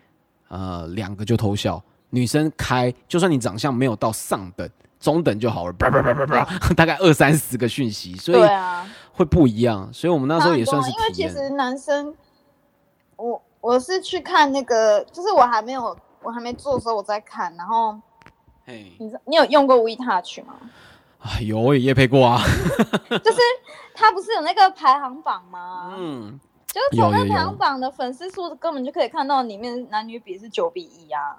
[0.48, 4.68] 呃，两个就偷笑；女生开，就算你长相没有到上等，
[5.00, 6.44] 中等就好了，叭叭叭叭叭，
[6.76, 8.48] 大概二三十个讯息，所以
[9.12, 9.90] 会不一样。
[9.94, 11.12] 所以我们那时候也算是因为。
[11.12, 12.14] 其实男生，
[13.16, 17.98] 我我是去看那个，就是我还没有我还没做的时候我在看，然后
[18.64, 20.54] 嘿，你知你有用过 WeTouch 吗？
[21.20, 22.42] 啊有我也夜配过啊，
[23.22, 23.38] 就是
[23.94, 25.94] 它不是有那个排行榜吗？
[25.96, 31.36] 嗯，就是从那排行榜的粉丝数根本就可以看到里面男女比是九比一啊。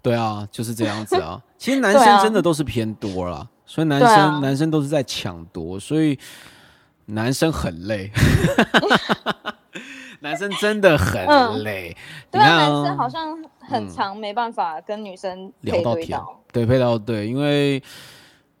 [0.00, 1.42] 对啊，就是这样子啊。
[1.58, 6.16] 其实男生真的都是偏多啦，所以男生、啊男生都是在抢夺，所以
[7.06, 8.12] 男生很累。
[10.20, 11.96] 男生真的很嗯累。
[12.30, 16.20] 对啊，男生好像很嗯长没办法跟女生配聊到天
[16.52, 17.82] 对配到对，因为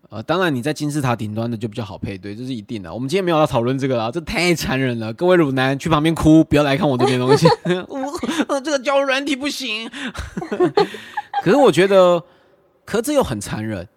[0.08, 2.92] 呃，当然你在金字塔顶端的就比较好配对，这是一定的。
[2.92, 5.12] 我们今天没有要讨论这个啊，这太残忍了。
[5.14, 7.48] 各位乳男去旁边哭，不要来看我这边东西。
[7.88, 7.98] 我
[8.48, 9.90] 呃这个交友软体不行。
[11.42, 12.22] 可是我觉得，
[12.84, 13.88] 可这又很残忍，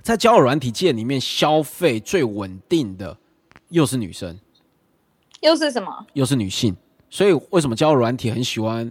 [0.00, 3.16] 在交友软体界里面，消费最稳定的
[3.68, 4.38] 又是女生。
[5.42, 6.06] 又是什么？
[6.14, 6.74] 又是女性，
[7.12, 8.90] 所以为什么交友软体很喜欢？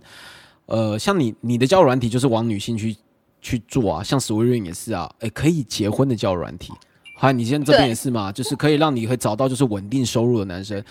[0.68, 2.96] 呃，像你你的交友软体就是往女性去
[3.42, 6.72] 去做啊，像 Swearing 也是啊，哎，可以结婚的交友软体，
[7.18, 10.82] 还有你现在这边也是嘛，就是可以让你会找到就是稳定收入的男生，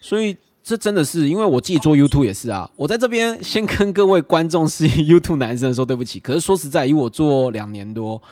[0.00, 8.22] 所以这真的是因为我自己做 YouTube 也是啊，我在这边先跟各位观众是 YouTube 男生说对不起，可是说实在，以我做两年多，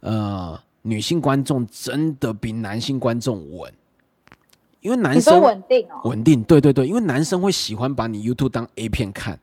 [0.00, 3.70] 呃，女性观众真的比男性观众稳，
[4.86, 6.08] 因为男生稳定哦？
[6.08, 9.36] 稳定，对对对，因为男生会喜欢把你 YouTube 当 A 片看，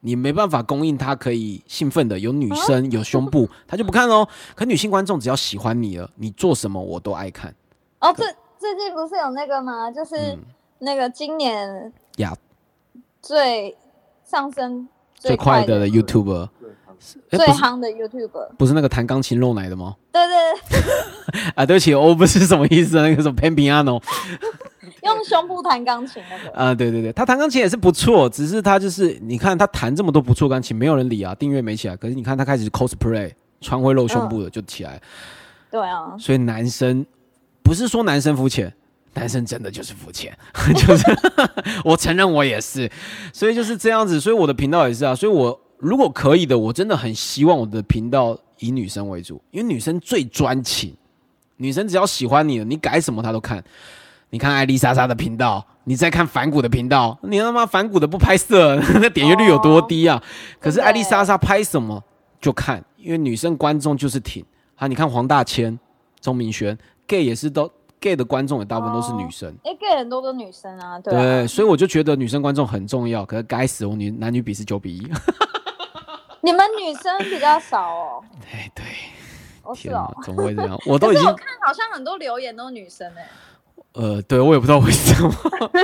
[0.00, 4.26] 你没办法供应他可以兴奋的有女生有胸部， 他就不看喽。
[4.54, 7.54] 可女性观众只要喜欢你了，你做什么我都爱看
[8.00, 8.26] 哦，最
[8.58, 9.90] 最近不是有那个吗？
[9.90, 10.38] 就是嗯
[10.78, 12.34] 那个今年呀。
[13.22, 13.76] 最
[14.24, 16.48] 上升最快的的 YouTuber，
[17.28, 18.54] 最夯的 YouTuber。
[18.56, 19.96] 不是那个弹钢琴露奶的吗？
[20.12, 20.80] 对对，
[21.56, 24.00] 啊，对不起，我不是什么意思啊，那个什么 Pan Piano
[25.06, 26.56] 用胸部弹钢琴那个。
[26.56, 31.96] 啊，对对对，他弹钢琴也是不错，只是他就是你看他弹这么多不错钢琴，没有人理啊，订阅没起来。
[31.96, 35.00] 可是你看他开始 cosplay 穿会露胸部的就起来，
[35.70, 37.04] 对啊，所以男生
[37.62, 38.72] 不是说男生肤浅，
[39.14, 40.36] 男生真的就是肤浅，
[40.76, 41.04] 就是
[41.84, 42.90] 我承认我也是，
[43.32, 44.20] 所以就是这样子。
[44.20, 50.94] 所以我的频道也是啊，所以我如果可以的，我真的很希望我的频道以女生为主，因为女生最专情，
[51.56, 53.64] 女生只要喜欢你了，你改什么她都看。
[54.30, 60.22] 你看艾丽莎莎的频道，你再看反骨的频道，你他妈反骨的不拍摄， 那点阅率有多低啊？
[60.60, 62.02] 可是艾丽莎莎拍什么
[62.40, 64.86] 就看，因为女生观众就是挺啊。
[64.86, 65.78] 你看黄大千、
[66.20, 71.46] 钟明轩，gay 也是都 gay 的观众也大部分都是女生，哎，gay 很多都女生啊，对对，啊。
[71.46, 73.24] 所以我就觉得女生观众很重要。
[73.24, 75.08] 可是该死，我女男女比是九比一，
[76.42, 78.24] 你们女生比较少哦。
[78.52, 78.84] 哎对，
[79.62, 80.16] 哦，是天哪哦，。
[80.24, 80.76] 怎么会这样？
[80.84, 83.26] 我都已经我看好像很多留言都是女生哎。
[83.96, 85.32] 呃，对我也不知道为什么，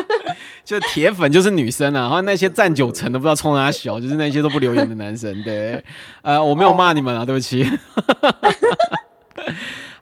[0.65, 5.43] 就铁粉就是女生啊，然后那些占九成的不知道冲哪小，就是那些都不留言的男生。
[5.43, 5.83] 对，
[6.21, 7.67] 呃，我没有骂你们啊，对不起。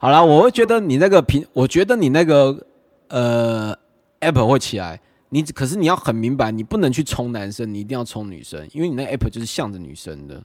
[0.01, 2.67] 好了，我会觉得你那个平，我觉得你那个
[3.09, 3.77] 呃
[4.21, 10.43] app 会起来，你可是你要很明白，你不能去冲男生，你一定要冲女生，因为你那 app 就是向着女生的。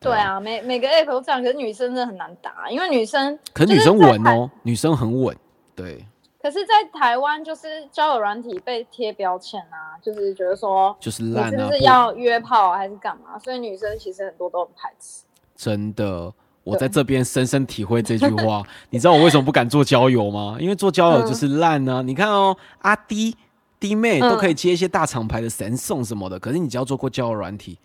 [0.00, 5.36] 对啊，每每个 app 都这样，可是女生真的很难打，因为女生可是女生稳哦，女生很稳，
[5.74, 6.06] 对，
[6.48, 13.38] 可是，在台湾就是交友软体被贴标签啊，就是觉得说就是烂啊，不是是要约炮、啊、还是干嘛？
[13.38, 15.24] 所以女生其实很多都很排斥。
[15.54, 16.32] 真的，
[16.64, 18.62] 我在这边深深体会这句话。
[18.88, 20.56] 你知道我为什么不敢做交友吗？
[20.58, 23.36] 因为做交友就是烂呢、你看哦，阿弟、
[23.78, 27.78] 弟妹嗯都可以接一些大厂牌的神送什么的，可是你只要做过交友软体，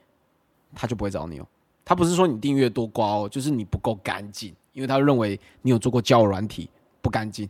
[0.74, 1.46] 他就不会找你哦。
[1.84, 6.70] 他不是说你订阅多高哦，就是你不够干净，因为他认为你有做过交友软体
[7.02, 7.50] 不干净。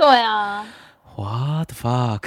[0.00, 0.66] 对啊
[1.14, 2.22] ，What the fuck？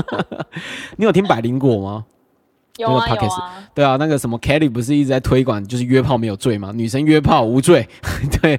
[0.96, 2.06] 你有听百灵果吗？
[2.78, 6.72] 有啊那个有啊，对啊，那个什么 Kelly 不是一直在推广，就是约炮没有罪吗？
[6.74, 7.86] 女生约炮无罪，
[8.40, 8.56] 对，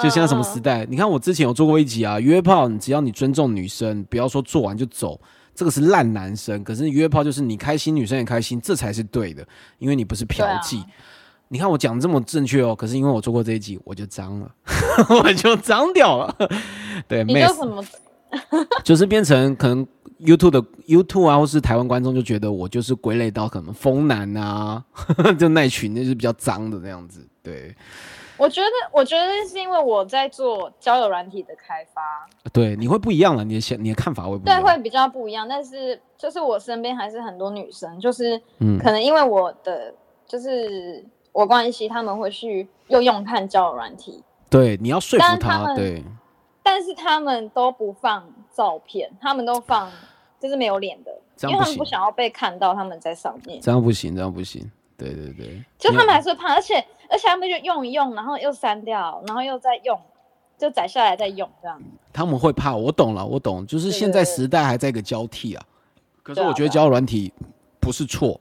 [0.00, 0.86] 就现在什么嗯时代？
[0.88, 5.20] 你看我之前有做过一集啊，约炮，你只要你尊重女生，不要说做完就走，
[5.52, 6.62] 这个是烂男生。
[6.62, 9.44] 可是约炮就是你开心，女生也开心，这才是对的，
[9.78, 10.82] 因为你不是嫖妓。
[11.48, 14.50] 你看我讲这么正确哦，可是因为我做过这一集，我就脏了，
[15.22, 16.34] 我就脏掉了。
[17.06, 17.84] 对，你妹就什么
[18.84, 19.86] 就是变成可能
[20.20, 24.84] YouTube 的 YouTube 啊，或是台湾观众就觉得我就是归类到可能风男啊，
[25.38, 27.26] 就那群就是比较脏的那样子。
[27.42, 27.74] 对，
[28.36, 35.48] 我觉得，我觉得是因为我在做交友软体的开发，对，你会不一样了，你的想你的看法会不一对，会比较不一样。
[35.48, 39.94] 但是就是我身边还是很多女生，就是嗯可能因为我的
[40.26, 46.02] 就是我关系，他们会去又用看交友软体，对，你要说服他，们对，
[46.62, 49.90] 但是他们都不放照片，他们都放
[50.40, 51.12] 就是没有脸的，
[51.48, 54.70] 因为他们不想要被看到他们在上面，这样不行，这样不行。
[54.96, 56.74] 对对对，就他们你还是会怕，而且
[57.08, 59.96] 而且他们就用一用，然后又删掉，然后又再用，
[60.58, 61.80] 就载下来再用这样。
[62.12, 64.34] 他们会怕，我懂了，我懂，就是对现在对对。
[64.34, 65.64] 时代还在一个交替啊。
[66.24, 67.32] 可是我觉得交友软体
[67.80, 68.40] 不是错，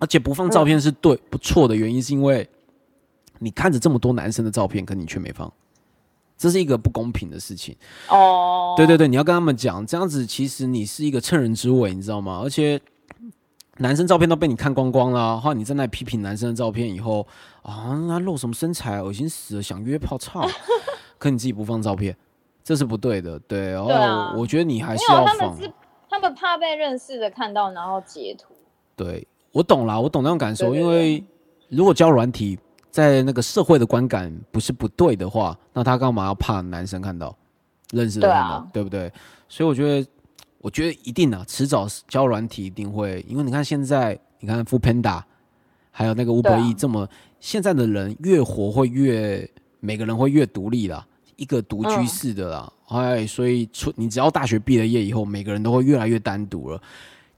[0.00, 2.48] 而且不放照片是对、不错的原因，是因为
[3.38, 5.52] 你看着这么多男生的照片，可你却没放，
[6.36, 7.76] 这是一个不公平的事情。
[8.08, 12.40] 哦，对对对，你要跟他们讲，这样子其实你是一个趁人之危，你知道吗？
[12.42, 12.80] 而且
[13.78, 17.26] 男生照片都被你看光光了，然后你在那里批评男生的照片以后
[17.62, 20.46] 啊，那露什么身材，恶心死了，想约炮操，
[21.18, 22.16] 可你自己不放照片，
[22.64, 23.38] 这是不对的。
[23.40, 25.36] 对，然后啊我觉得你还，是要放。
[25.36, 25.72] 他们是
[26.08, 28.54] 他们怕被认识的看到，然后截图。
[28.96, 31.22] 对我懂啦，我懂那种感受，因为
[31.68, 32.58] 如果教软体
[32.90, 37.36] 在那个社会的观感不是不对的话，那他干嘛要怕男生看到、
[37.92, 39.12] 认识的对看到，啊对不对？
[39.48, 40.08] 所以我觉得，
[40.58, 45.22] 我觉得一定啊，迟早交友软体一定会，因为你看现在，你看 f o o Panda，
[45.90, 47.08] 还有那个 Uber 对啊 E 这么，
[47.40, 49.48] 现在的人越活会越，
[49.80, 51.04] 每个人会越独立啦，
[51.36, 56.80] 一个独居嗯式的啦，哎，所以出你只要大学毕了业以后，每个人都会越来越单独了。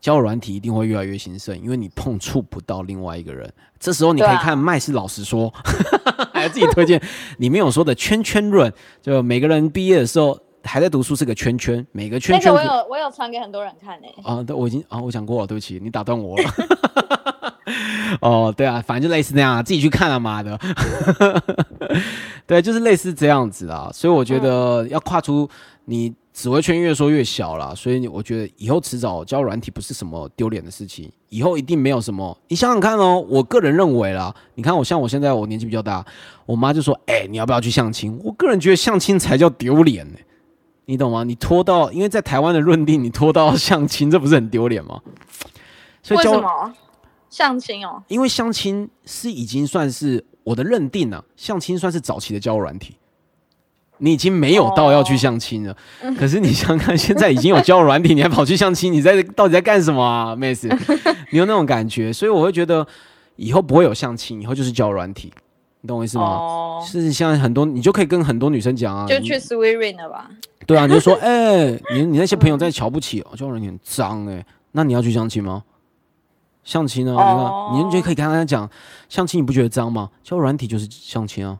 [0.02, 3.50] 交友软体一定会越来越兴盛，因为你碰触不到另外一个人。
[3.78, 5.50] 这时候你可以看麦是老实说，
[6.34, 7.00] 还有自己推荐
[7.38, 16.50] 里面有说的圈圈论，就每个人毕业的时候还在读书是个圈圈，每个圈那圈个我有我有传给很多人看诶、啊，对，我已经啊，我讲过了，对不起，你打断我了。
[18.20, 20.58] 哦，对啊，反正就类似那样啊，自己去看啊，妈的。
[22.44, 25.48] 对，就是类似这样子啊，所以我觉得要跨出
[25.84, 32.36] 你紫微圈越说越小了，所以我觉得以后迟早交友软体不是什么丢脸的事情，以后一定没有什么。
[32.48, 36.04] 你想想看哦，我个人认为啦，你看我像我现在我年纪比较大，
[36.46, 38.18] 我妈就说，哎、你要不要去相亲？
[38.24, 40.18] 我个人觉得相亲才叫丢脸呢。
[40.86, 41.22] 你懂吗？
[41.22, 45.00] 你拖到，因为在台湾的论定，你拖到相亲，这不是很丢脸吗？
[46.02, 46.74] 所以为什么
[47.30, 48.02] 相亲哦？
[48.08, 52.96] 因为相亲是已经算是我的认定了，相亲算是早期的交友软体，
[53.98, 55.76] 你已经没有到要去相亲了。
[56.18, 60.68] 可是你想想看，现在已经有交友软体，你还跑去相亲，你在到底在干什么啊，妹子？
[61.30, 62.86] 你有那种感觉，所以我会觉得
[63.36, 65.32] 以后不会有相亲，以后就是交友软体，
[65.80, 66.24] 你懂我意思吗？
[66.24, 70.28] 哦，是像很多，你就可以跟很多女生讲啊，就去 Sweet Ring 了吧？
[70.66, 75.64] 对啊，你就说，哎、你你那些朋友在瞧不起，哦，交友软体很脏哎、那你要去相亲吗？
[76.64, 77.14] 相亲呢？
[77.16, 78.68] 哦你看，你就可以跟他讲，
[79.08, 80.08] 相亲你不觉得脏吗？
[80.22, 81.58] 交友软体就是相亲啊，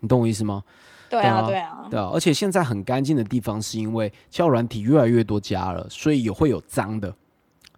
[0.00, 0.62] 你懂我意思吗？
[1.10, 7.12] 对啊，对对啊，对啊，而且现在很干净的地方，是因为教软体越来越多家了，所以也会有脏的，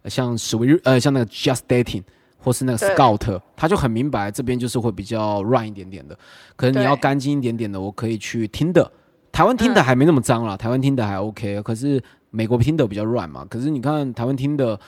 [0.03, 2.03] 呃像 Sweet 呃，像那个 Just Dating
[2.37, 6.17] 或是那个 Scout，他就很明白这边就是会比较乱一点点的，
[6.55, 8.91] 可能你要干净一点点的，我可以去听的。
[9.31, 13.43] 台湾听的嗯还没那么脏啦，台湾听的还 OK，可是美国听的比较乱嘛。
[13.49, 14.79] 可是你看台湾听的，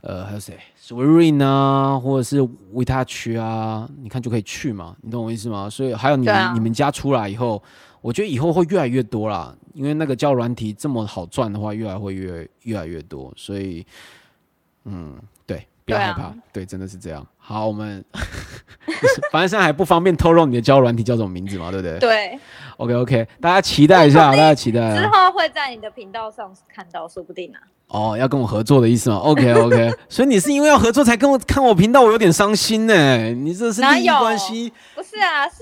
[0.00, 2.40] 呃，还有谁？S w e r i n 啊，或者是
[2.74, 5.70] vitach 啊，你看就可以去嘛，你懂我意思吗？
[5.70, 7.62] 所以还有你你们家出来以后，
[8.00, 13.86] 我觉得以后会越来越多啦，因为那个叫软体这么好赚的话，越来会越越来越多，所以
[14.86, 15.16] 嗯，
[15.46, 17.26] 对，不要害怕，对，真的是这样。
[17.38, 18.04] 好，我们
[19.32, 21.98] 反正现在还不方便透露你的交友软体叫什么名字嘛，对不对？
[21.98, 22.38] 对
[22.76, 25.10] ，OK OK，大家期待一下，大家期待之啊。
[25.10, 27.58] 后会在你的频道上看到，说不定啊。
[27.88, 33.32] 哦，要跟我合作的意思吗？OK OK， 所以你是因为要合作才跟我看我频道，我有点伤心呢。
[33.32, 35.58] 你这是利益关系不是啊，是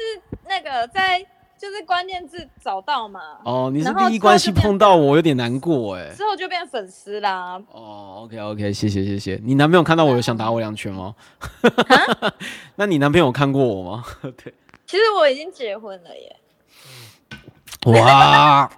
[0.47, 1.25] 那个在
[1.61, 6.11] 就是关键字找到嘛，哦，你是然后利益关系碰到我，有点难过哎。
[6.15, 7.61] 之后就变粉丝啦。
[7.71, 9.39] 哦，OK OK，谢谢谢谢。
[9.45, 11.15] 你男朋友看到我有想打我两拳吗？
[12.77, 14.05] 那你男朋友有看过我吗？
[14.43, 14.55] 对，
[14.87, 16.37] 其实我已经结婚了耶，
[17.85, 18.71] 哇，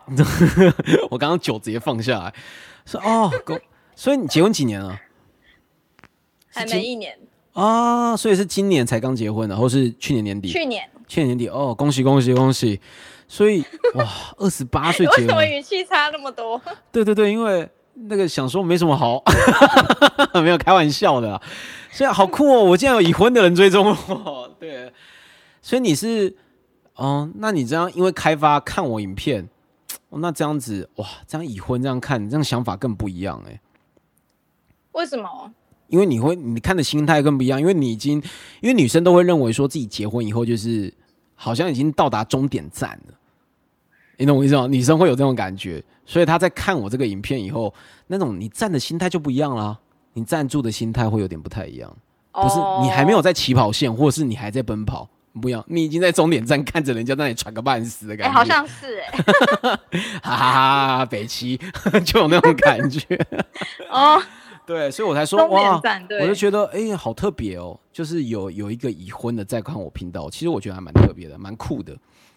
[1.09, 2.35] 我刚刚酒直接放下来，
[2.85, 3.31] 说哦，
[3.95, 4.99] 所以你结婚几年了？
[6.53, 7.17] 还今没一年，
[7.53, 10.49] 啊，所以是今年才刚结婚的，或是去年年底？
[10.49, 10.89] 去年。
[11.13, 12.81] 去年年底哦，恭喜恭喜恭喜！
[13.29, 13.63] 所以
[13.97, 14.09] 哇，
[14.39, 16.59] 二十八 岁为什么结婚，语气差那么多？
[16.91, 19.23] 对对对，因为那个想说没什么好，
[20.43, 21.43] 没有开玩笑的、啊，
[21.91, 22.65] 所以好酷哦！
[22.65, 24.91] 我竟然有已婚的人追踪我，对，
[25.61, 26.35] 所以你是，
[26.95, 29.47] 哦，那你这样因为开发看我影片，
[30.09, 33.61] 哦、那这样子哇，这样已婚这样看，这样想法更不一样哎。
[34.93, 35.53] 为什么？
[35.89, 38.15] 因为你会你看的心态更不一样，因为你已经，
[38.63, 40.91] 因为女生都会认为说自己结婚以后就是
[41.43, 43.15] 好像已经到达终点站了，
[44.17, 44.69] 你懂我意思吗？
[44.69, 47.75] 女生会有这种感觉，所以她在看我这个影片以后，
[48.07, 49.77] 那种你站的心态就不一样了，
[50.13, 51.93] 你站住的心态会有点不太一样，
[52.31, 52.79] 不是、哦。
[52.85, 55.09] 你还没有在起跑线，或者是你还在奔跑，
[55.41, 59.19] 不一样，你已经在终点站看着人家在那里喘个半死的哎、感觉，好像是哎、
[60.23, 61.59] 哈哈哈，北七
[62.07, 63.19] 就有那种感觉。
[63.91, 64.23] 哦，
[64.65, 65.81] 对，所以我才说哇
[66.21, 71.97] 我就觉得哎、好特别哦，就是有有一个已婚的在看我频道，其实我觉得还蛮特别的，蛮酷的。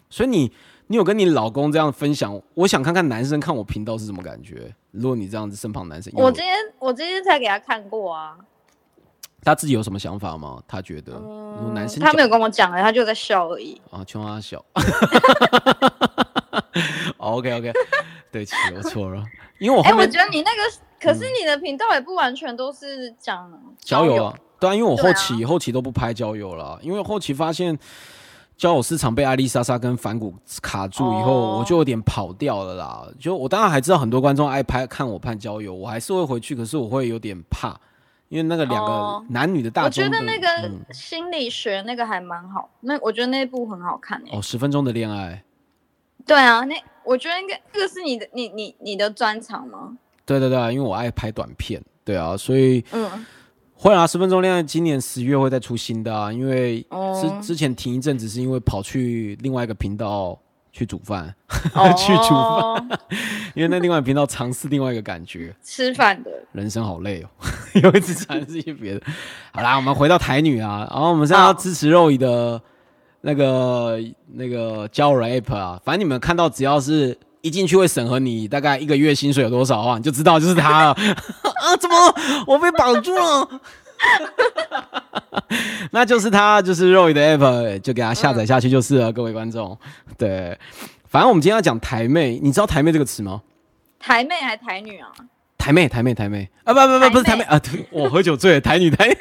[0.09, 0.51] 所以你
[0.88, 4.73] 你有跟你老公这样分享，我想看看男生看我频道是什么感觉。
[4.91, 8.38] 如果你这样子身旁男生，有我今天我今天才给他看过啊，
[9.43, 10.61] 他自己有什么想法吗？
[10.67, 13.80] 他觉得，嗯男生嗯他没有跟我讲哎，他就在笑而已。
[13.91, 14.63] 啊，穷他笑，
[17.17, 17.71] OK OK，
[18.32, 19.23] 对不起，我错了，
[19.59, 20.57] 因为我哎、我觉得你那个，
[21.06, 27.78] 可是你的频道也不完全都是讲交友啊，对啊，因为我后期、后期都不拍交友了，因为后期发现
[28.58, 31.60] 交友市场被艾丽莎莎跟反骨卡住以后，哦。
[31.60, 33.08] 我就有点跑掉了啦。
[33.20, 37.80] 就我当然还知道很多观众爱拍看我拍交友，我还是会回去，可是我会有点怕，
[38.30, 39.26] 因为那个两个哦。
[39.30, 40.80] 男女的大我觉得那个嗯。
[40.91, 45.43] 心理学那个还蛮好，那我觉得那部很好看诶、哦十分钟的恋爱，
[46.26, 49.97] 对啊，那我觉得应该这个是你的你你你的专长吗？
[50.26, 53.09] 对对对啊，因为我爱拍短片，对啊，所以嗯，
[53.73, 57.39] 会啊，十分钟恋爱今年十月会再出新的啊，因为哦。
[57.41, 60.38] 之之前停一阵子是因为跑去另外一个频道
[60.71, 61.34] 去煮饭，
[61.73, 61.93] 哦。
[61.95, 62.99] 去煮饭，
[63.55, 67.30] 因为那另外一个频道尝试另外一个感觉，吃饭的，人生好累哦，
[67.84, 69.01] 有一直尝试一些别的。
[69.51, 72.59] 好啦，我们回到台女啊，然后我们现在要支持肉姨的
[73.21, 73.99] 那个
[74.34, 77.17] 那个交友软 app 啊，反正你们看到只要是。
[77.45, 80.89] 一进去会审核你大概一个月薪水有多少啊，你就知道就是他了
[81.61, 81.77] 啊！
[81.79, 81.95] 怎么
[82.47, 83.61] 我被绑住了？
[85.91, 89.77] 那就是他，就是 Roy 的 app，就给他下载下去就是了，各位观众。
[90.17, 90.57] 对，
[91.07, 93.43] 反正我们今天要讲台妹，你知道台妹这个词吗？
[93.99, 95.11] 台妹还台女啊？
[95.55, 96.73] 台妹，台妹，台妹啊！
[96.73, 97.59] 不不不，不是台台妹妹啊！
[97.59, 99.15] 对我喝酒醉了，台女台。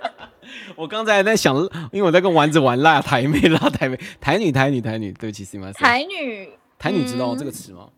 [0.74, 1.54] 我刚才在想，
[1.92, 5.12] 因为我在跟丸子玩辣台妹，辣台妹，台女，台女，台女。
[5.12, 5.70] 对不起，是吗？
[5.74, 6.48] 台女
[6.78, 7.88] 台女知道嗯这个词吗？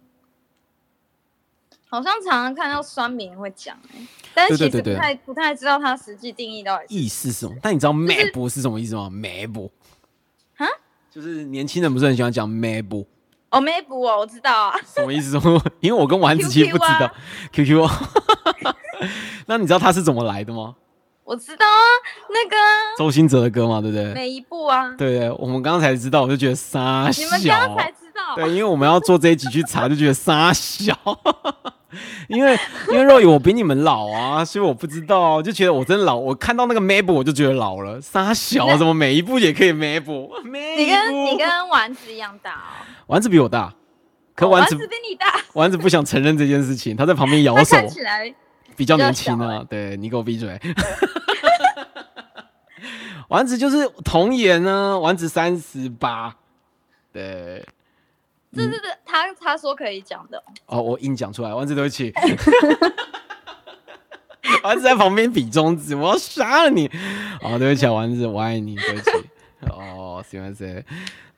[1.88, 7.56] 好像常常看到酸民会讲哎、但是其实不太不太知道它实际定义到底是意思是什么？
[7.60, 9.68] 但你知道 map 是什么意思吗？map
[10.56, 10.66] 哈
[11.10, 13.04] 就是年轻人不是很喜欢讲 map
[13.50, 15.36] 哦没补哦，我知道啊，什么意思？
[15.80, 17.12] 因为我跟丸子其实不知道
[17.52, 18.00] QQ 啊。
[19.46, 20.76] 那你知道它是怎么来的吗？
[21.24, 21.82] 我知道啊，
[22.28, 24.14] 那个啊周兴哲的歌嘛，对不对？
[24.14, 27.42] 每一步啊，对对，我们刚刚才知道，我就觉得傻你们。
[27.48, 30.96] 刚刚才知道，对，因为我们要做这一集去查，就觉得傻小。
[32.28, 32.56] 因为
[32.92, 36.14] 因为若雨我比你们老啊，所以我不知道，我就觉得我真老。
[36.14, 40.04] 我看到那个 map 我就觉得老了，傻小怎么每一步也可以 map？
[40.44, 43.74] 你跟你跟丸子一样大哦，丸子比我大，
[44.36, 48.32] 可哦丸子、丸子比你大，丸子不想承认这件事情，他在旁边摇手，看起来
[48.76, 49.64] 比较年轻啊。
[49.68, 50.56] 对你给我闭嘴。
[53.28, 56.36] 丸子就是童颜呢，丸子三十八，
[57.12, 57.66] 对，
[58.54, 62.12] 这是他他说可以讲的哦，哦，我硬讲出来，丸子对不起。
[64.64, 66.90] 丸子在旁边比中指，我要杀了你！
[67.40, 69.10] 哦，对不起啊，丸子，我爱你，对不起。
[69.70, 70.84] 哦，行吧行，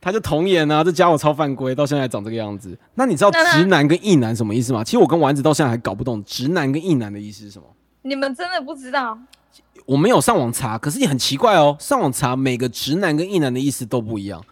[0.00, 2.76] 他就童颜啊，这家伙超犯规，到现在还长这个样子。
[2.94, 4.82] 那你知道直男跟异男什么意思吗？
[4.82, 7.66] 其实我跟丸子到现在还搞不懂直男跟异男的意思是什么。
[8.02, 9.18] 你们真的不知道？
[9.84, 14.42] 我没有上网查，可是也很奇怪哦，上网查每个直男跟异男的意思都不一样。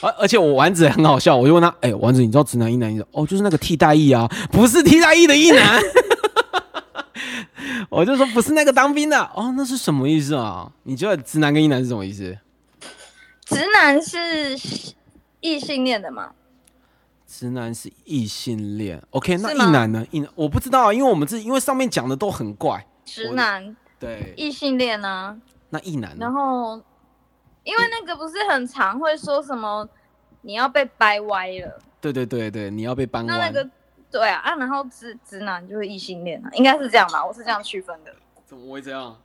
[0.00, 3.06] 而而且我丸子很好笑，我就问他，哎、丸子，你知道直男一男意思？
[3.12, 5.80] 哦，就是那个替代役啊，不是替代役的一男。
[7.90, 10.70] 我就说不是那个当兵的哦，那是什么意思啊？
[10.84, 12.36] 你觉得直男跟一男是什么意思？
[13.46, 14.56] 直男是
[15.40, 16.30] 异性恋的吗？
[17.26, 19.36] 直男是异性恋，OK？
[19.38, 20.06] 那是吗异男呢？
[20.10, 22.86] 一男我不知道啊，因为我们这因为上面讲的都很怪。
[23.04, 25.36] 直男对，异性恋呢，
[25.70, 26.32] 那一男呢然？
[26.32, 26.80] 后
[27.70, 29.88] 因为那个不是很常会说什么
[30.40, 33.26] 你要被掰歪了，对对对对，你要被掰弯。
[33.26, 33.70] 那那个
[34.10, 37.24] 对啊啊，然后直直男就是异性恋啊，应该是这样吧？
[37.24, 38.12] 我是这样区分的。
[38.44, 39.16] 怎么会这样？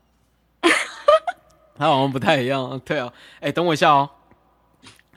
[1.76, 2.80] 他好像不太一样。
[2.86, 4.12] 对啊，哎、等我一下哦，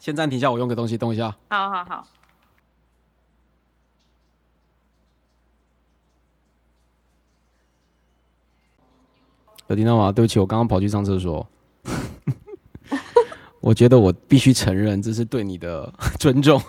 [0.00, 1.36] 先暂停一下，我用个东西，等我一下。
[1.50, 2.08] 好好好，
[9.66, 10.10] 有听到吗？
[10.10, 11.46] 对不起，我刚刚跑去上厕所。
[13.60, 16.60] 我觉得我必须承认，这是对你的 尊重。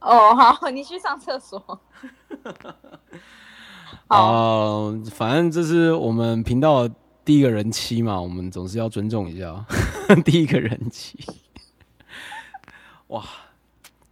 [0.00, 1.58] 哦好，你去上厕所。
[4.08, 6.88] 哦， 呃，反正这是我们频道
[7.24, 9.64] 第一个人妻嘛，我们总是要尊重一下
[10.24, 11.18] 第一个人妻。
[13.08, 13.24] 哇，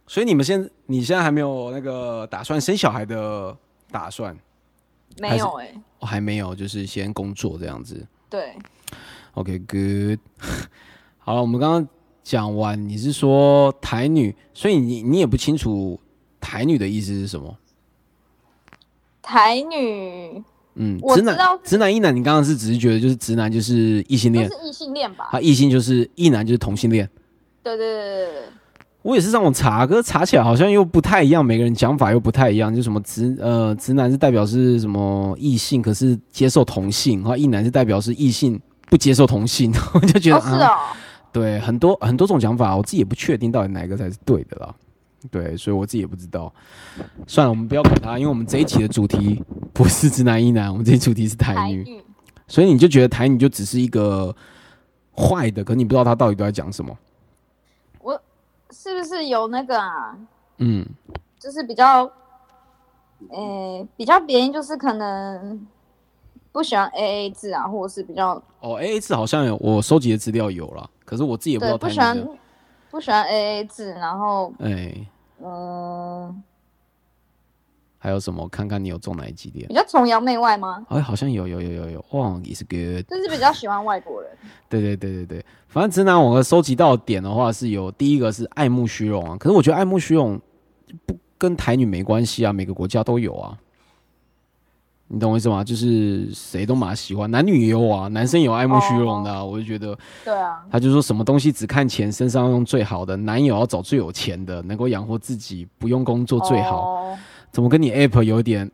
[0.07, 3.55] 所以你们现你现在还没有那个打算生小孩的
[3.91, 4.37] 打算？
[5.19, 8.05] 没有哎、我、还没有，就是先工作这样子。
[8.29, 8.55] 对
[9.33, 10.19] ，OK，good、
[11.27, 11.85] 好了，我们刚刚
[12.23, 15.99] 讲完，你是说台女，所以你你也不清楚
[16.39, 17.53] 台女的意思是什么？
[19.21, 20.41] 台女
[20.75, 25.27] 嗯，直男我知道直男一男，你刚刚是只是觉得就是直男就是异性恋，是异性恋吧？
[25.29, 27.05] 他异性就是一男就是同性恋。
[27.61, 28.41] 对对对对对，
[29.01, 32.73] 我也是上网查，可是查起来好像又不太一样，每个人讲法又不太一样。
[32.73, 38.57] 就什么直呃直男是代表是什么异性，可是接受同性，然后异男是代表是异性
[38.89, 40.77] 不接受同性， 我就觉得、哦是啊，哦，
[41.31, 44.73] 对，很多很多种讲法，我自己也不确定到底哪一个才是对的啦。
[45.31, 46.53] 对，所以我自己也不知道。
[47.27, 52.01] 算了，我们不要管他，因为我们这一期的主题不是直男一男，我们这一主题是台女，
[52.47, 54.33] 所以你就觉得台女就只是一个
[55.15, 56.95] 坏的，可你不知道他到底都在讲什么。
[57.99, 58.19] 我
[58.71, 60.17] 是不是有那个啊？
[60.59, 60.85] 嗯，
[61.39, 62.09] 就是比较，
[63.29, 65.67] 呃，比较别人就是可能
[66.51, 72.37] 不喜欢 A A 制啊，或者是比较哦，A A 制好像有我收集的资料有了，可是我自己也不知道对不喜欢台女的。
[72.91, 74.93] 不喜欢 A A 制，然后哎，
[75.41, 76.43] 嗯、
[77.97, 78.45] 还有什么？
[78.49, 79.73] 看看你有中哪一几点比？
[79.73, 80.85] 较崇洋媚外吗？
[80.89, 83.07] 哎，好像有有有有有，哇，也是 good。
[83.07, 84.31] 就是比较喜欢外国人。
[84.67, 90.37] 对对对对对，反正直男我收集到的点的话是有第一个是爱慕虚荣啊，可是我觉得爱慕虚荣
[91.05, 93.57] 不跟台女没关系啊，每个国家都有啊。
[95.09, 95.63] 你懂我意思吗？
[95.63, 106.81] 就是谁都蛮喜欢，男女也有啊，男生有爱慕虚荣的、啊，我就觉得对啊，他就说什么东西只看钱，身上要用最好的，男友要找最有钱的，能够养活自己，不用工作最好。
[106.81, 107.17] 哦
[107.49, 108.69] 怎么跟你 app 有点，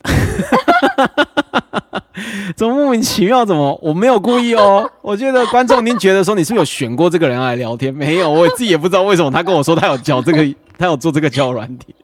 [2.57, 3.45] 怎么莫名其妙？
[3.45, 4.89] 怎么我没有故意哦？
[5.01, 7.93] 我觉得观众您觉得说你是不是有选过这个人来聊天？
[7.93, 11.95] 没有，我自己也不知道为什么他跟我说他有教这个，他有做这个教软体。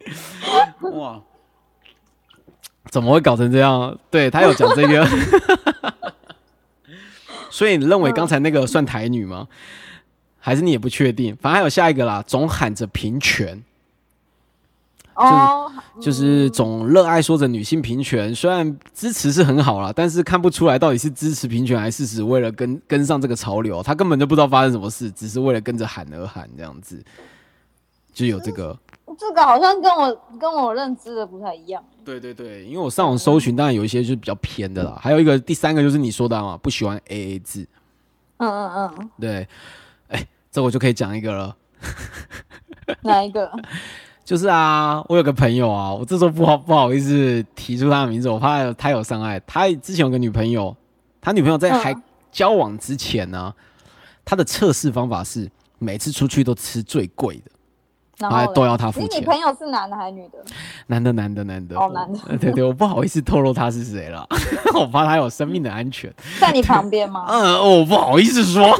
[0.93, 1.19] 哇，
[2.89, 3.97] 怎么会搞成这样？
[4.11, 5.07] 对他有讲这个，
[7.49, 9.47] 所以你认为刚才那个算台女吗？
[10.39, 11.35] 还是你也不确定？
[11.35, 13.63] 反正还有下一个啦，总喊着平权。
[15.15, 15.69] 哦，
[16.01, 23.83] 就是总热爱说着女性平权，虽然支持是很好啦，但是看不出来到底是支持平权还是只为了跟跟上这个潮流。
[23.83, 27.03] 他根本就不知道发生什么事，只是为了跟着喊而喊这样子，
[28.13, 28.77] 就有这个。
[29.17, 31.83] 这个好像跟我跟我认知的不太一样。
[32.09, 34.97] 对对对，因为我上网搜寻，当然有一些就是比较偏的啦。
[35.01, 37.67] 还有一个第三个就是你说的嘛，不喜欢 A A 制。
[38.37, 39.47] 嗯嗯嗯，对，
[40.07, 41.55] 哎，这我就可以讲一个了。
[43.03, 43.51] 哪一个？
[44.25, 49.39] 就是啊，我有个朋友啊，我这时候不好不好意思提出他的名字，我怕他有伤害。
[49.41, 50.75] 他之前有个女朋友，
[51.19, 53.53] 他女朋友在还嗯交往之前呢、
[54.23, 57.51] 他的测试方法是每次出去都吃最贵的，
[58.19, 59.25] 然后都要他付钱你女。
[59.25, 60.37] 朋友是男的还是女的？
[60.87, 61.77] 男的，男的，男的。
[61.77, 64.27] 哦男的我 对对，我不好意思透露他是谁了，
[64.75, 66.13] 我怕他有生命的安全。
[66.39, 67.25] 在你旁边吗？
[67.29, 68.75] 嗯， 我不好意思说。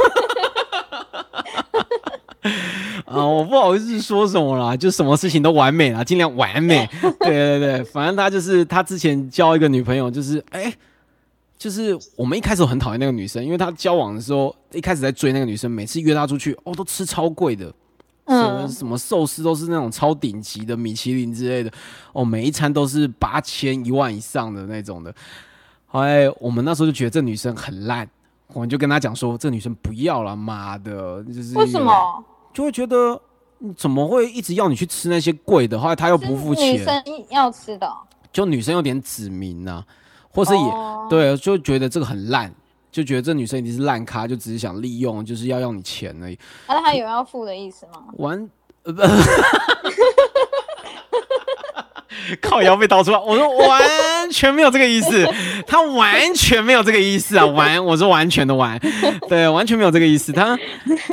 [3.06, 6.88] 啊，我不好意思说什么啦，就什么事情都完美啦，尽量完美。
[7.20, 10.72] 对对对，反正他就是他之前交一个女朋友，就是哎、
[11.58, 17.74] 就是我们一开始很讨厌那个女生，因为他交往的时候一开始在追那个女生，每次约她出去哦都吃超贵的，
[18.30, 21.72] 嗯，什么寿司都是那种超顶级的米其林之类的，
[22.14, 25.14] 哦，每一餐都是八千一万以上的那种的。
[25.88, 28.08] 后来我们那时候就觉得这女生很烂，
[28.54, 32.24] 我们就跟她讲说，这女生不要了，妈的，就是为什么？
[32.54, 33.20] 就会觉得
[33.60, 37.98] 嗯怎么会一直要你去吃那些贵的，后来她又不付钱女钱，生要吃的哦。
[38.32, 39.84] 就女生有点指明呐、
[40.30, 42.54] 或是也、哦对，就觉得这个很烂。
[42.92, 46.38] 就觉得这女生一定是烂咖，就只是想利用，就是要要你钱而已。
[46.68, 48.04] 那他有要付的意思吗？
[48.18, 48.50] 完，
[48.84, 49.02] 呃不，
[52.42, 55.28] 靠腰被刀出来，我说完全没有这个意思，
[55.66, 58.80] 他完全没有这个意思啊，完，我说完全的完，
[59.28, 60.58] 对，完全没有这个意思，他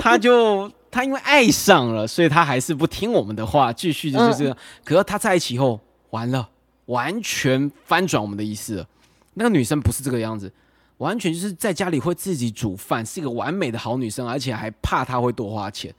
[0.01, 4.57] 他就他因为爱上了，所以他还是不听我们的话，继续就是这样。
[4.85, 6.49] 可是他在一起后，完了，
[6.87, 8.87] 完全翻转我们的意思了。
[9.35, 10.51] 那个女生不是这个样子，
[10.99, 15.95] 完全就是在家里会自己煮饭，是一个完美的好女生，而且还怕他会多花钱。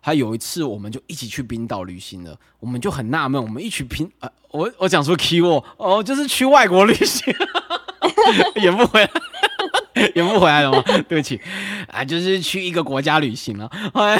[0.00, 7.34] 还有一次，我们就一起去冰岛旅行了，我们就很纳闷，我们一起拼呃，我 我讲出 key word 哦，就是去外国旅行，
[8.62, 9.10] 也不回来，
[10.14, 10.82] 也不回来了吗？
[11.08, 11.38] 对不起，
[11.88, 13.68] 啊，就是去一个国家旅行了。
[13.92, 14.18] 后来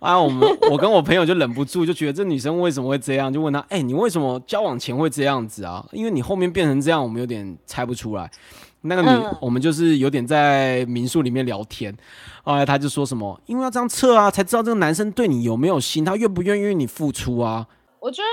[0.00, 5.86] 啊，我们我跟我朋友就忍不住就觉得这女生为什么会这样，就问她，哎、你为什么交往前会这样子啊？
[5.92, 8.28] 因为你后面变成这样，我们有点猜不出来。
[8.82, 11.94] 那个女，嗯我们就是有点在民宿里面聊天，
[12.44, 17.66] 后来他就说什么，因为要这样测啊，才知道这个男生对你有没有心，他愿不愿意为你付出啊。
[18.00, 18.28] 我觉得，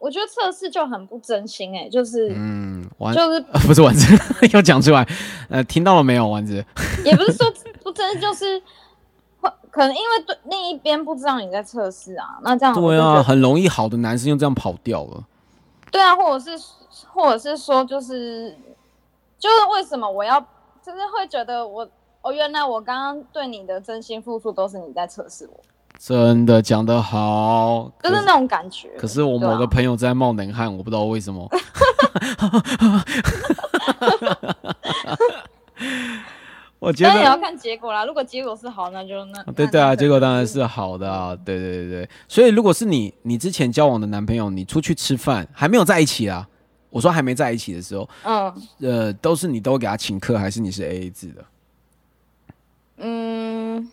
[0.00, 4.12] 我觉得测试就很不真心哎、就是、嗯，丸就是呃不是丸子，
[4.52, 5.06] 又讲出来，
[5.48, 6.64] 呃，听到了没有，丸子？
[7.04, 7.46] 也不是说
[7.82, 8.60] 不真，就是
[9.40, 15.24] 会可能因为对另一边不知道你在测试啊，那这样对啊，很容易好的男生就这样跑掉了。
[15.92, 16.64] 对啊，或者是
[17.06, 18.58] 或者是说就是
[19.44, 20.40] 就是为什么我要
[20.82, 21.86] 就是会觉得我
[22.22, 25.60] 哦原来我刚刚对你的真心付出都是你在测试我，
[25.98, 28.88] 真的讲得好，可就是那种感觉。
[28.96, 31.46] 可是我某个朋友在冒冷汗，我不知道为什么。
[36.78, 37.10] 我觉得。
[37.10, 38.06] 但也要看结果啦。
[38.06, 42.08] 如果结果是好，那就那对对啊，结果当然是好的啊，对对对对。
[42.28, 46.48] 所以如果是你，你之前交往的男朋友，你出去吃饭还没有在一起啊？
[46.94, 51.44] 我说还没在一起的时候，嗯呃，都是你都给他请客，还是你是 A A 制的？
[52.98, 53.90] 嗯，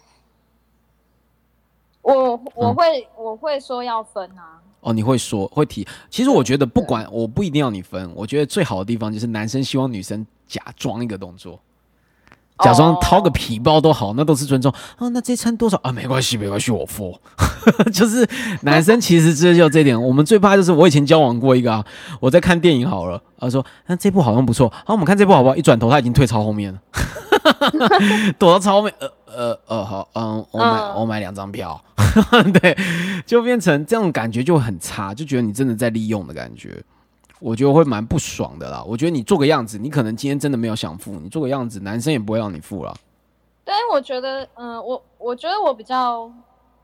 [2.04, 4.62] 我我会、我会说要分啊。
[4.82, 5.88] 哦，你会说会提。
[6.12, 8.12] 其实我觉得不管，我不一定要你分。
[8.14, 11.60] 我觉得最好的地方就是男生希望女生假装一个动作，
[12.64, 15.07] 假装掏个皮包都好，那都是尊重啊。
[15.09, 15.91] 那这餐多少啊？
[15.91, 17.20] 没关系，没关系，我付。
[17.93, 18.28] 就 是
[18.62, 21.86] 男生其实这就这点，我们最怕就是我以前交往过一个啊，
[22.20, 25.55] 我在看电影好了，他说那这部好像不错，好，我们看这部好不好？
[25.55, 26.80] 一转头他已经退超后面了，
[28.39, 31.80] 躲到超后面，呃呃呃，好，嗯，我买嗯我买两张票，
[32.62, 32.78] 对，
[33.26, 36.84] 就变成这种感觉就很差，就觉得你真的在利用的感觉。
[37.42, 38.84] 我觉得会蛮不爽的啦。
[38.88, 42.96] 我觉得你做个样子，你可能今天真的没有想付，你做个样子，男生也不会让你付了。
[43.66, 46.32] 但我觉得，嗯、我我觉得我比较，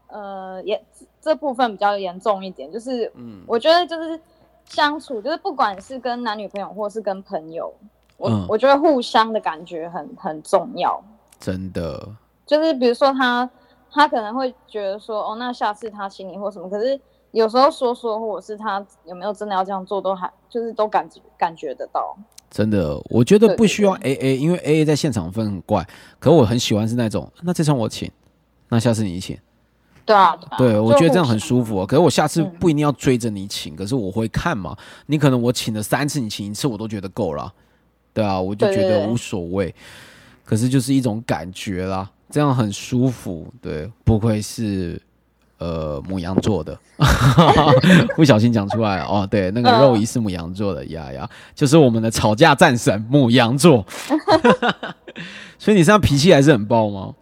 [0.08, 0.82] 呃，严
[1.22, 4.20] 这部分比较严重一点，就是，嗯我觉得就是
[4.66, 7.72] 相处，就是不管是跟男女朋友或是跟朋友，
[8.18, 11.00] 我、嗯我觉得互相的感觉很很重要。
[11.40, 12.08] 真的，
[12.46, 13.50] 就是比如说他
[13.92, 17.00] 他可能会觉得说，哦，那下次他请你或什么，可是
[17.32, 22.18] 有时候说说，或者是他有没有真的要这样做，都还就是都感觉感觉得到。
[22.50, 25.86] 真的，我觉得不需要 A A，因为 A A 在现场分很怪。
[26.20, 28.10] 可我很喜欢是那种，那这场我请，
[28.70, 29.38] 那下次你请。
[30.06, 31.86] 对啊，对我觉得这样很舒服、哦。
[31.86, 34.74] 可是我下次嗯不一定要追着你请，可是我会看嘛。
[35.08, 37.54] 你可能我请了三次，你请一次我都觉得够了，
[38.14, 39.76] 对啊，我就觉得无所谓。
[40.46, 43.46] 可是就是一种感觉啦，这样很舒服。
[43.62, 45.02] 对，不愧是
[45.58, 46.78] 呃母羊座的，
[48.16, 49.28] 不小心讲出来了哦。
[49.30, 53.86] 对，那个嗯肉姨是母羊座的呀呀，就是我们的吵架战神母羊座。
[55.60, 57.14] 所以你现在脾气还是很爆吗？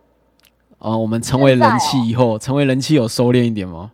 [0.77, 3.91] 啊、我们成为人气以后，成为人气有收敛一点吗？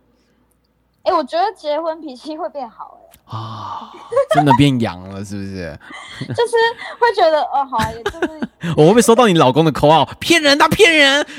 [1.04, 3.90] 哎、我觉得结婚脾气会变好、哎啊，
[4.34, 5.68] 真的变阳了，是不是？
[5.68, 5.78] 哎，
[6.34, 6.52] 就是
[6.98, 8.18] 会觉得哦，好啊，也就是
[8.76, 10.04] 我会不会收到你老公的口号？
[10.20, 11.26] 骗人，他骗人！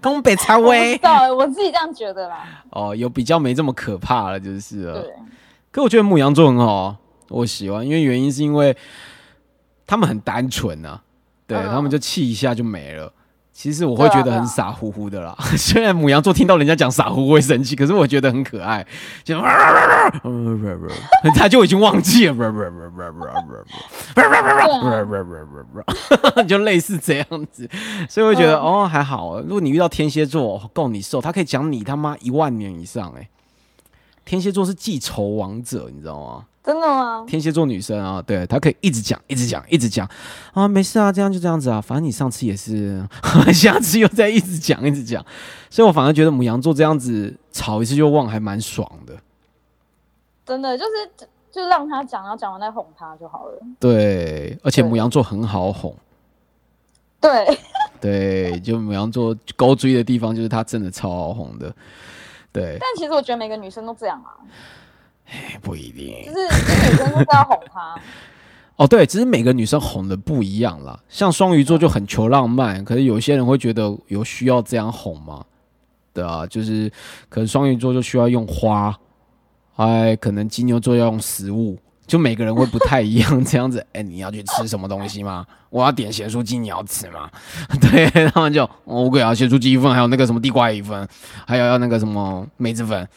[0.00, 2.44] 东北才我不知威道欸，我自己这样觉得啦。
[2.70, 5.00] 哦，有比较没这么可怕了，就是了。
[5.02, 5.12] 对，
[5.70, 6.96] 可我觉得牧羊座很好啊，
[7.28, 8.76] 我喜欢，因为原因是因为
[9.86, 11.00] 他们很单纯啊，
[11.46, 13.12] 对、嗯他们就气一下就没了。
[13.58, 18.86] 其实我会觉得很傻乎乎的啦， 虽然母羊座听到人家讲傻乎乎会生气，可是我觉得很可爱，
[19.24, 19.40] 就
[21.34, 22.34] 他就已经忘记了，
[26.46, 27.66] 就类似这样子，
[28.10, 29.40] 所以我觉得、嗯哦还好。
[29.40, 33.26] 如果你遇到天蝎座，够你受，他可以讲你他妈一万年以上哎、
[34.26, 36.44] 天蝎座是记仇王者，你知道吗？
[36.66, 37.24] 真的吗？
[37.28, 40.06] 天蝎座女生啊，对她可以一直讲，一直讲，一直讲
[40.52, 43.06] 啊，没事啊，这样就这样子啊，反正你上次也是，
[43.54, 45.24] 下次又在一直讲，一直讲，
[45.70, 49.14] 所以我反而觉得母羊座这样子吵一次就忘，还蛮爽的。
[50.44, 50.90] 真的就是
[51.52, 53.60] 就让他讲，然后讲完再哄他就好了。
[53.78, 55.94] 对，而且母羊座很好哄。
[57.20, 57.58] 对，
[58.00, 61.72] 对，就母羊座勾追的地方，就是他真的超好哄的。
[62.52, 64.34] 对，但其实我觉得每个女生都这样啊，
[65.60, 68.00] 不一定就是就是女生就是要哄他。
[68.76, 68.86] 哦。
[68.86, 70.98] 对，只是每个女生哄的不一样啦。
[71.08, 75.44] 像双鱼座就很求浪漫，可是有些人会觉得有需要这样哄吗？
[76.12, 76.90] 对啊，就是
[77.28, 78.98] 可能双鱼座就需要用花，
[79.74, 83.44] 哎，可能金牛座要用食物，就每个人会不太一样。
[83.44, 85.44] 这样子， 哎，你要去吃什么东西吗？
[85.70, 87.28] 我要点咸酥鸡，你要吃吗？
[87.80, 91.06] 对，他们就哦我给要咸酥鸡一份，还有那个什么地瓜一份，
[91.46, 93.08] 还有要那个什么梅子粉，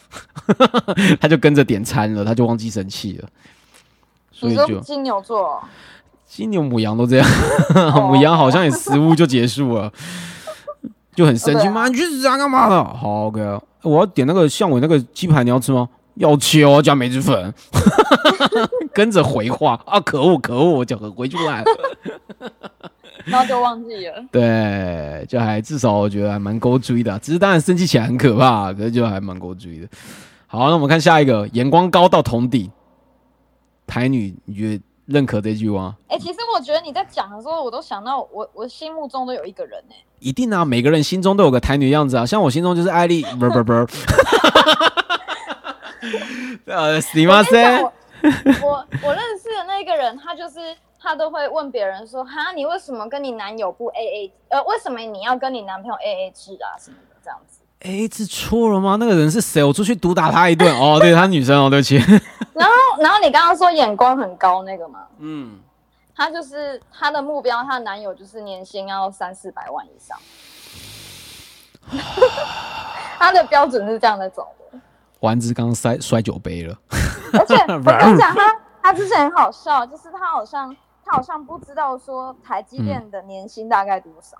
[1.22, 3.30] 他就跟着点餐了，他就忘记生气了，
[4.32, 5.64] 所你以就金牛座，
[6.28, 7.28] 金牛、母羊都这样，
[7.94, 9.92] 哦母羊好像也食物就结束了，
[11.16, 11.70] 就很生气。
[11.70, 12.84] 妈，你去死啊，干嘛的？
[12.84, 15.88] 好，OK，啊我要点那个像我那个鸡排，你要吃吗？
[16.20, 17.54] 要切哦，加梅子粉，
[18.94, 20.00] 跟着回话啊！
[20.02, 21.66] 可恶，可恶，我就回去来了。
[23.26, 24.24] 然后就忘记了。
[24.32, 29.88] 对，就还至少我觉得还蛮勾追的啊、只是当然生气起来很可怕，可是就还蛮勾追的。
[30.46, 32.70] 好，那我们看下一个，眼光高到同底，
[33.88, 35.96] 台女，你觉得认可这句吗？
[36.08, 43.74] 哎、其实我觉得你在讲的时候，我都想到我我心目中都有一个人哎、一定啊，每个人心中都有个台女样子啊，像我心中就是艾丽，不不不，
[46.67, 47.93] 呃，すみま我跟你讲せん我
[48.63, 54.33] 我我认识的那个人，他就是他都会问别人说：“哈，你为什么跟你男友不 A A？
[54.49, 56.73] 呃，为什么你要跟你男朋友 A A 制啊？
[56.79, 57.61] 什么的这样子。
[57.81, 58.97] 哎，这错了吗？
[58.99, 59.63] 那个人是谁？
[59.63, 60.75] 我出去毒打他一顿。
[60.75, 61.97] 哦，对，她女生哦，对不起。
[62.55, 65.59] 然后然后你刚刚说眼光很高那个嘛，嗯，
[66.17, 70.19] 她就是她的目标，她的男友就是年薪要三四百万以上。
[73.19, 74.79] 她的标准是这样在走的，
[75.22, 76.78] 丸子刚刚摔摔酒杯了，
[77.34, 84.38] 而且 我跟你讲，他他之前很好笑，就是他好像他好像不知道说台积电的年薪大概多少，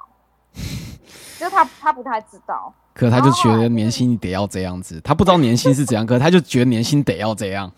[1.38, 2.74] 就是她她不太知道。
[2.94, 7.72] 可他就觉得年薪得要这样子，他不知道年薪是怎样， 可他就觉得年薪得要这样。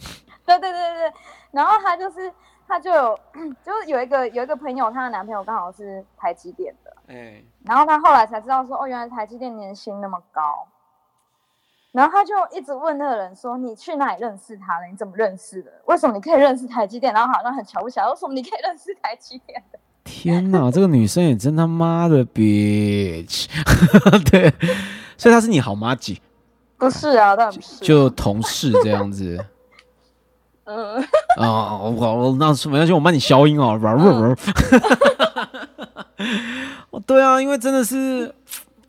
[0.46, 1.14] 对对对对，
[1.52, 2.32] 然后他就是
[2.68, 3.20] 他就有
[3.64, 10.68] 就是有一个有一个朋友，她的男朋友刚好是台积电的，哎，然后她后来才知道说，哦，原来台积电年薪那么高。
[11.92, 14.88] 然后他就一直问那个人说：“你去哪里认识他的？
[14.88, 15.72] 你怎么认识的？
[15.86, 17.14] 为什么你可以认识台积电？
[17.14, 23.46] 然后好像很瞧不起他，为什么你可以认识台积电的？” 天哪，这个女生也真他妈的 bitch，
[24.32, 24.52] 对，
[25.18, 26.18] 所以她是你好妈姐，
[26.78, 27.86] 不是啊，当然不是。
[27.86, 29.38] 就同事这样子。
[30.66, 30.96] 嗯，
[31.38, 33.80] 啊，我我那没关系，我帮你消音哦。
[36.90, 38.34] 哦，对啊，因为真的是，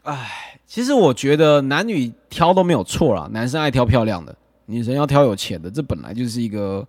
[0.05, 6.83] 哎，其实我觉得男女挑都没有错啦，男生爱挑漂亮的，女生要挑有钱的，这本来就是一个，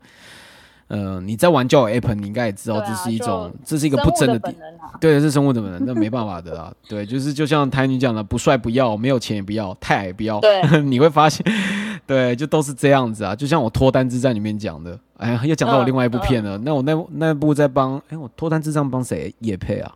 [0.87, 4.55] 呃，你在玩交友 app，你应该也知道，这是一种，就这是一个不争的点。
[5.01, 6.73] 对，是生物的本能，那没办法的啦。
[6.87, 10.39] 对，就是就像台女讲的，不帅不要，没有钱也不要，太矮不要。
[10.39, 11.45] 对 你会发现，
[12.07, 13.35] 对，就都是这样子啊。
[13.35, 16.57] 就像我脱单之战里面讲的，哎呀，又讲到我嗯另外一部片了。
[16.59, 19.91] 那我那那部在帮，哎，我脱单之战帮谁叶配啊？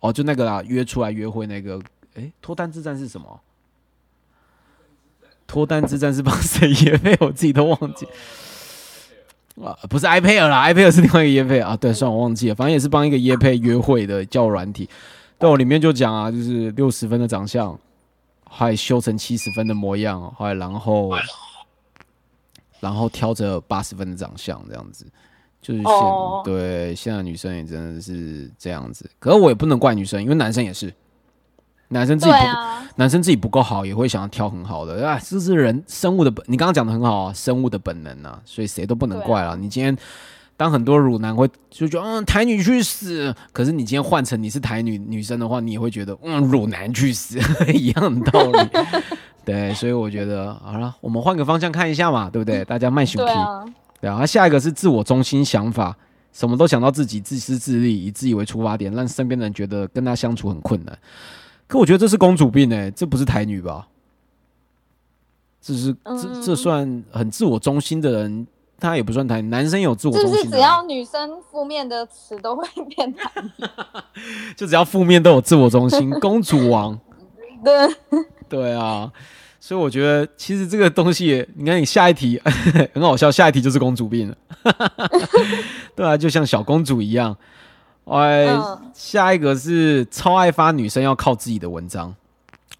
[0.00, 1.78] 哦，就那个啦，约出来约会那个，
[2.14, 3.40] 哎，脱单之战是什么？
[5.46, 7.16] 脱单之战是帮谁夜配？
[7.20, 8.06] 我自己都忘记。
[9.62, 11.76] 啊，不是 iPad 啦，iPad 是另外一个椰配啊。
[11.76, 14.88] 对，算我忘记了，反正也是帮一个椰配约会的交友软体。
[15.36, 17.78] 但我里面就讲啊，就是六十分的长相，
[18.44, 21.10] 还修成七十分的模样，还然后
[22.78, 25.04] 然后挑着八十分的长相这样子。
[25.60, 30.94] 就是现、哦对现在女生也真的是这样子，可是我也不能怪女生，因为男生也是，
[31.90, 36.44] 男生自己不、啊，男生自己不够好，也会想要挑很好的啊，这是人生物的本。
[36.48, 39.50] 你刚刚讲的很好啊，生物的本能啊，所以谁都不能怪了。
[39.50, 39.96] 啊你今天
[40.56, 47.38] 当很多乳男会就觉得嗯台女去死，可是你今天换成你是台女女生的话，你也会觉得嗯乳男去死，
[47.74, 48.58] 一样的道理。
[49.44, 52.64] 对，所以我觉得好了，我们换个方向看一下嘛，对不对？
[52.66, 53.32] 大家卖熊皮。
[53.32, 53.64] 对啊，
[54.02, 55.96] 对啊，下一个是自我中心想法，
[56.32, 60.96] 什么都想到自己，自私自利，以自己为出发点，让身边的人觉得跟他相处很困难。
[61.70, 63.86] 可我觉得这是公主病哎、这不是台女吧？
[65.62, 68.46] 这是这嗯这算很自我中心的人，
[68.80, 69.48] 他也不算台女。
[69.48, 73.30] 男生有自我中心就是，只要女生负面的词都会变台？
[74.56, 76.98] 就只要负面都有自我中心， 公主王。
[77.62, 77.88] 对，
[78.48, 79.12] 对啊，
[79.60, 82.40] 所以我觉得其实这个东西，你看你下一题
[82.92, 84.36] 很好笑，下一题就是公主病了，
[85.94, 87.36] 对啊，就像小公主一样。
[88.10, 88.92] 哎，嗯。
[88.94, 92.14] 下一个是超爱发女生要靠自己的文章，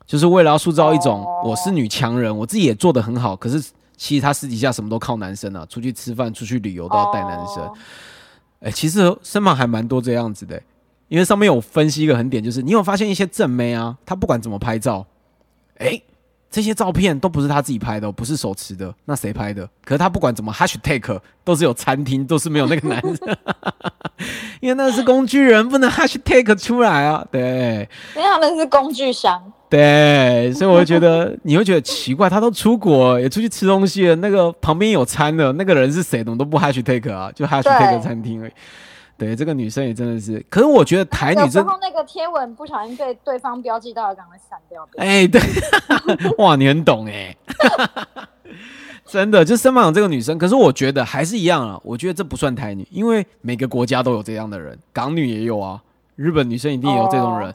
[0.06, 1.42] 就是为了要塑造一种哦。
[1.44, 3.58] 我是女强人，我自己也做得很好，可是
[3.96, 7.62] 其实她私底下什么都靠男生啊，出去吃饭、出去旅游都要带男生。
[7.62, 7.72] 哦。
[8.60, 10.60] 哎、其实身旁还蛮多这样子的、
[11.08, 15.06] 因为上面有分析一个很点，就是你有发现一些正妹啊，她不管怎么拍照，
[15.78, 16.00] 哎、
[16.50, 19.68] 这些照片都不是他自己拍的哦，不是手持的，那谁拍的？
[19.84, 23.38] 可是他不管怎么 hashtag 都是有餐厅，都是没有那个男人，
[24.60, 27.24] 因为那是工具人，不能 hashtag 出来啊。
[27.30, 29.40] 对因为他们是工具箱。
[29.68, 36.24] 对，所以我会觉得你会觉得奇怪，他都出国也出去吃东西了，那个旁边有餐的那个人是谁？
[36.24, 37.30] 怎么都不 hashtag 啊？
[37.32, 38.52] 就 hashtag 对餐厅而已。
[39.20, 44.88] 对，这个女生也真的是，可是我觉得台女真，然后那个贴文不小心被对方标记到了，赶快删掉。
[44.96, 45.38] 哎、对，
[46.42, 47.36] 哇，你很懂哎、
[49.04, 55.82] 真的，就身旁有这个女生，可是我觉得还是一样啊，我觉得这不算台女，因为每个国家都有这样的人，港女也有啊，
[56.16, 57.54] 日本女生一定也有这种人，哦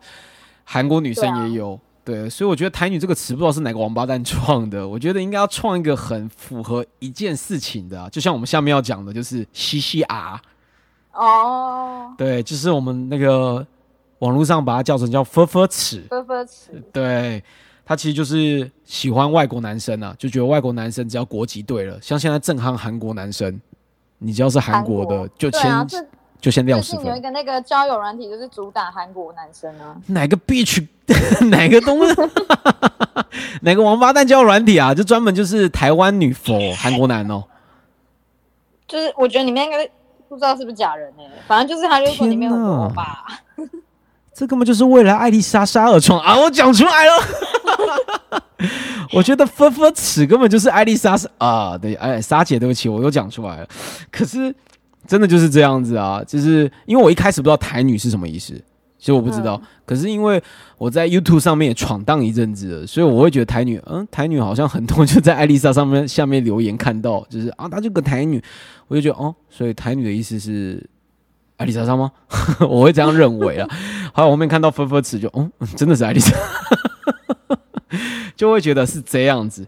[0.64, 1.80] 韩国女生也有。
[2.04, 10.40] 对，所以我觉得台女这个词不知道是哪个王八蛋创的，我觉得应该要创一个很符合一件事情的、啊，就像我们下面要讲的，就是西西啊，
[11.16, 13.66] 哦，对，就是我们那个
[14.20, 16.72] 网络上把它叫成叫“分分尺”，分分词。
[16.92, 17.44] 对，
[17.86, 23.62] 他其实就是喜欢外国男生啊，就觉得外国男生只要国籍对了，像现在正夯韩国男生，
[24.18, 25.88] 你只要是韩国的，就先、啊，
[26.42, 27.06] 就先撂十分。
[27.06, 29.96] 有一个那个交友软体，就是主打韩国男生啊。
[30.08, 30.86] 哪个 bitch，
[31.50, 32.00] 哪个东，
[33.62, 34.94] 哪个王八蛋交友软体啊？
[34.94, 37.44] 就专门就是台湾女佛韩国男哦。
[38.88, 39.90] 就是我觉得里面应该
[40.28, 43.26] 不知道是不是假人呢、反正就是他就说里面有很多天哪欧巴，
[44.34, 46.38] 这根本就是为了艾丽莎莎而创啊！
[46.40, 48.42] 我讲出来了，
[49.14, 53.68] 我觉得分分尺根本就是艾丽莎莎啊，对，哎，莎姐，对不起，我又讲出来了。
[54.12, 54.54] 可是
[55.08, 58.54] 真的就是这样子啊，就是因为我一开始不知道台女是什么意思，
[59.00, 60.42] 其实我不知道，可是因为
[60.78, 68.44] 我在 YouTube 上面也闯荡一阵子了，所以我会觉得台女，嗯，台女好像很多就在艾丽莎上面下面留言看到，就是啊，她就个台女，
[68.88, 70.88] 我就觉得哦，所以台女的意思是
[71.58, 72.12] 艾丽莎莎吗？
[72.70, 73.68] 我会这样认为啊。
[74.14, 76.36] 还有后面看到分分词就，哦，真的是艾丽莎，
[78.36, 79.68] 就会觉得是这样子。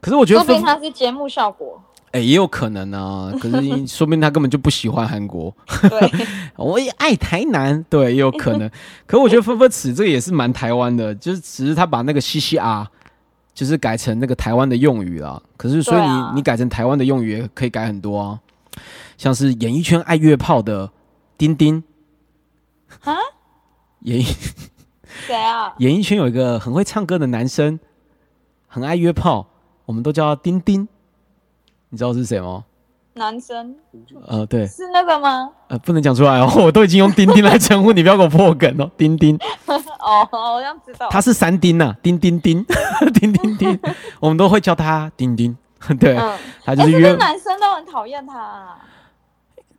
[0.00, 1.82] 可是我觉得说不定，它是节目效果。
[2.10, 3.30] 哎、也有可能啊。
[3.38, 5.54] 可是因说不定他根本就不喜欢韩国，
[5.88, 6.10] 对，
[6.56, 8.70] 我也爱台南，对，也有可能。
[9.06, 12.86] 可我觉得分分尺这个也是蛮台湾的，就是只是他把那个 “ccr”，
[13.54, 15.40] 就是改成那个台湾的用语啦。
[15.58, 18.40] 可是所以你、啊你改成台湾的用语也可以改很多啊，
[19.16, 20.90] 像是演艺圈爱约炮的
[21.36, 21.82] 丁丁
[23.04, 23.14] 啊，
[24.02, 24.24] 演艺
[25.26, 25.74] 谁啊？
[25.80, 27.78] 演艺圈有一个很会唱歌的男生，
[28.66, 29.46] 很爱约炮，
[29.86, 30.86] 我们都叫他丁丁。
[31.90, 32.64] 你知道是谁吗？
[33.14, 33.74] 男生
[34.26, 35.50] 呃，对，是那个吗？
[35.68, 39.36] 呃，不能讲出来哦，我都已经用丁丁来称呼你，不要给我破梗哦，丁丁。
[39.66, 41.08] 哦，好像知道。
[41.10, 42.64] 他是三丁呐、丁丁丁，
[43.14, 43.76] 丁丁丁，
[44.20, 45.56] 我们都会叫他丁丁。
[45.98, 48.78] 对，嗯，他就哎，是约是是，男生都很讨厌他啊？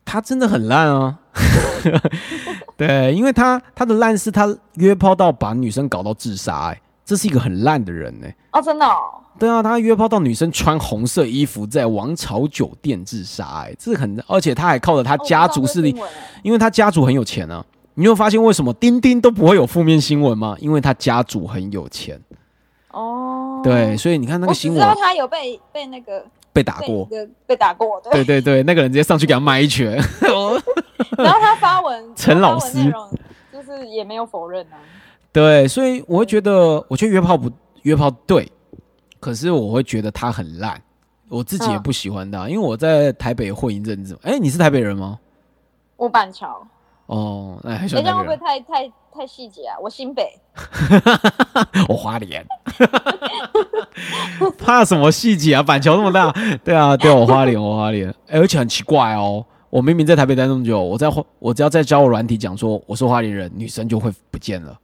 [0.05, 1.19] 他真的很烂啊。
[2.75, 9.21] 对，因为他他的烂是他约炮到把女生搞到自杀、哎，这是一个很烂的人哎、哦，真的哦。
[9.37, 15.95] 对啊，他约炮到女生穿红色衣服在王朝酒店自杀、哎，这很，而且他还靠着他哦家族势力
[16.43, 17.63] 因为他家族很有钱啊。
[17.93, 20.55] 你有发现为什么丁丁都不会有负面新闻吗？
[20.59, 22.19] 因为他家族很有钱。
[22.99, 27.07] 哦，对，，所以你看那个新闻我知道他有被被那个被打过，
[27.45, 28.41] 被打过，对对。
[28.41, 29.95] 对对，那个人直接上去给他骂一拳。
[31.17, 32.91] 然后他发文， 陈老师
[33.53, 34.75] 就是也没有否认啊。
[35.31, 37.49] 对，所以我会觉得，我觉得约炮不
[37.83, 38.51] 约炮对，
[39.19, 40.81] 可是我会觉得他很烂，
[41.29, 44.17] 我自己也嗯不喜欢他，因为我在台北混一阵子。
[44.23, 45.19] 哎，你是台北人吗？
[45.95, 46.65] 我板桥，
[47.05, 48.37] 哦，哎，这样会不会。
[48.37, 49.75] 太太太细节啊？
[49.81, 50.31] 我新北，
[51.89, 52.45] 我花莲，
[54.57, 55.61] 怕什么细节啊？
[55.61, 58.09] 板桥那么大， 对啊，对我花莲，我花莲。
[58.29, 64.79] 哎，而且很奇怪哦，我明明在台北待那么久，我在花，我只要在教我软体讲说我是花莲人，女生就会不见了。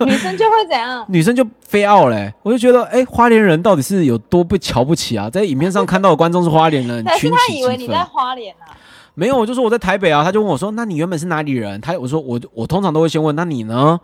[0.00, 1.06] 女生就会怎样？
[1.08, 5.30] 女生就飞傲嘞，我就觉得，哎、花莲人到底是有多被瞧不起啊？
[5.30, 8.02] 在影片上看到的观众是花莲人，但是群起他以为你在。
[8.02, 8.74] 花莲啊？
[9.18, 11.80] 没有，我就说我在台北啊，他就问我说，那你原本是哪里人？
[11.80, 13.98] 他我说我我通常都会先问，那你呢？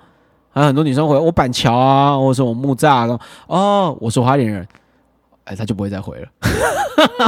[0.51, 4.67] 还有很多女生回我板桥啊，或者说我木栅啊，哦，我是花莲人，
[5.45, 6.29] 哎，他就不会再回了。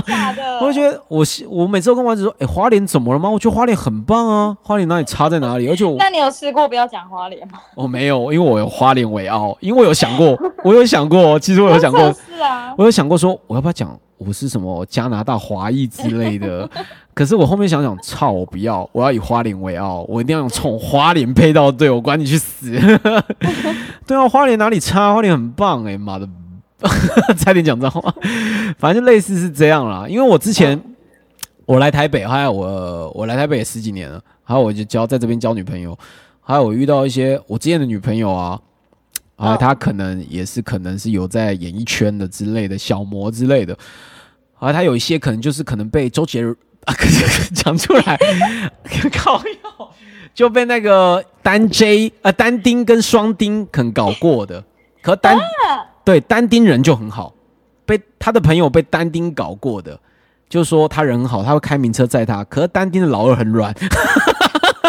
[0.06, 0.58] 假的？
[0.60, 3.28] 我就觉得我是我每次都跟丸子说，哎、花莲怎么了吗？
[3.30, 5.68] 我觉得花莲很棒啊，花莲哪里差在哪里？
[5.68, 7.58] 而且我那你有试过不要讲花莲吗？
[7.74, 16.68] 我没有，因为我有花莲为傲，因为我有想过，我有想过，其实我有想过，是啊，我有想过说，我要不要讲我是什么加拿大华裔之类的？
[17.12, 22.72] 可是我后面想想，操，我不要，我要以花莲为傲，我一定要用冲花莲配到对，我管你去死！
[24.06, 25.14] 对啊，花莲哪里差？
[25.14, 26.28] 花莲很棒哎、妈的，
[27.38, 28.14] 差点讲脏话，
[28.78, 30.06] 反正就类似是这样啦。
[30.08, 30.80] 因为我之前
[31.64, 35.98] 我来台北，还有我我来台北也十几年了，还有我就交在这边交女朋友，
[36.40, 38.60] 还有我遇到一些我之前的女朋友啊，
[39.36, 43.76] 啊，哦她可能也是可能是有在演艺圈的之类的小模之类的，
[44.58, 46.54] 啊，她有一些可能就是可能被周杰伦
[46.84, 46.94] 啊，
[47.54, 48.16] 讲出来
[49.12, 49.90] 靠药
[50.34, 54.62] 就被那个单 J 呃单丁跟双丁肯搞过的，
[55.02, 55.36] 可单、
[56.06, 57.34] 对单丁人就很好，
[57.84, 59.98] 被他的朋友被单丁搞过的。
[60.48, 63.74] 就说他人很好，他会开名车载他，可是单丁的老二很软，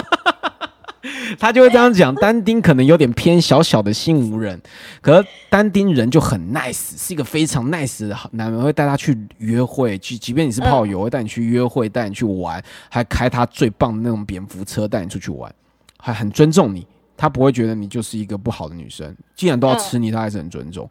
[1.39, 2.13] 他就会这样讲。
[2.13, 4.61] 单丁可能有点偏小小的性无人，
[5.01, 15.51] 可是单丁人就很 nice，是一个非常 nice 的好男人，会带他去约会，去即便你是炮友，会带你去约会，带你去玩，还开他最棒的那种蝙蝠车带你出去玩，
[15.97, 16.86] 还很尊重你。
[17.18, 20.89] 他不会觉得你就是一个不好的女生，既然都要吃你，他还是很尊重。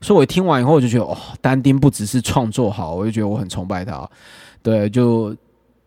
[0.00, 4.08] 所以我听完以后，我就觉得，哦，丹丁不只是创作好，我就觉得我很崇拜他。
[4.62, 5.34] 对，就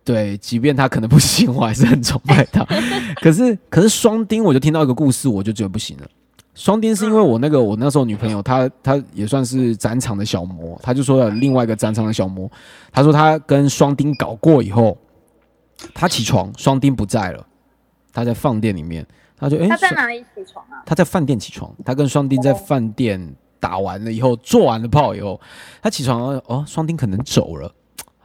[0.03, 2.65] 对，即便他可能不行，我还是很崇拜他。
[3.21, 6.07] 可是，可是双丁，我就听到一个故事，我就觉得不行了。
[6.53, 12.49] 双丁是因为我那个我那时候女朋友，她她也算是展场的小魔，她就说了另外一个展场的小魔，
[12.93, 14.97] 她说她跟双丁搞过以后，
[15.93, 17.45] 她起床，双丁不在了，
[18.13, 19.05] 她在放电里面，
[19.37, 20.81] 她就哎，双他在哪里起床啊？
[20.85, 25.39] 他在饭店起床，他跟双丁在饭店打完了以后，做完了炮以后，
[25.81, 27.71] 他起床了哦，双丁可能走了，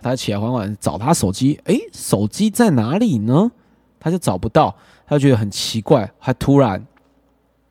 [0.01, 3.51] 他起来缓缓找他手机，诶，手机在哪里呢？
[3.99, 4.75] 他就找不到，
[5.07, 6.85] 他就觉得很奇怪，他突然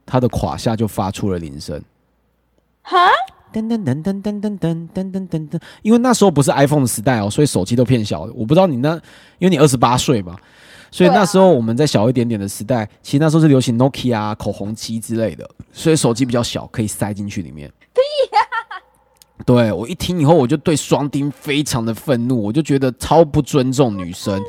[0.06, 1.82] 他的胯下就发出了铃声，
[2.84, 2.98] 哈，
[3.54, 8.34] 噔噔噔噔噔噔噔噔噔噔噔，因为那时候不是 iPhone 的时代哦，所以手机都偏小的。
[8.34, 8.94] 我不知道你那，
[9.40, 10.36] 因为你二十八岁嘛，
[10.92, 17.72] 所以那时候我们在小一点点的时代，其实那时候是流行 Nokia 啊、口红机之类的，所以手机比较小，可以塞进去里面。
[19.46, 24.40] 对我一听以后，我就对双丁非常的愤怒，我就觉得超不尊重女生。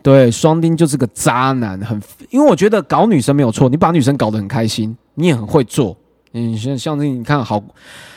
[0.00, 2.00] 对，双丁就是个渣男，很
[2.30, 5.96] 因为我觉得搞女生没有错，你把女生搞得很开心，你也很会做。
[6.32, 7.62] 嗯，像像这你看好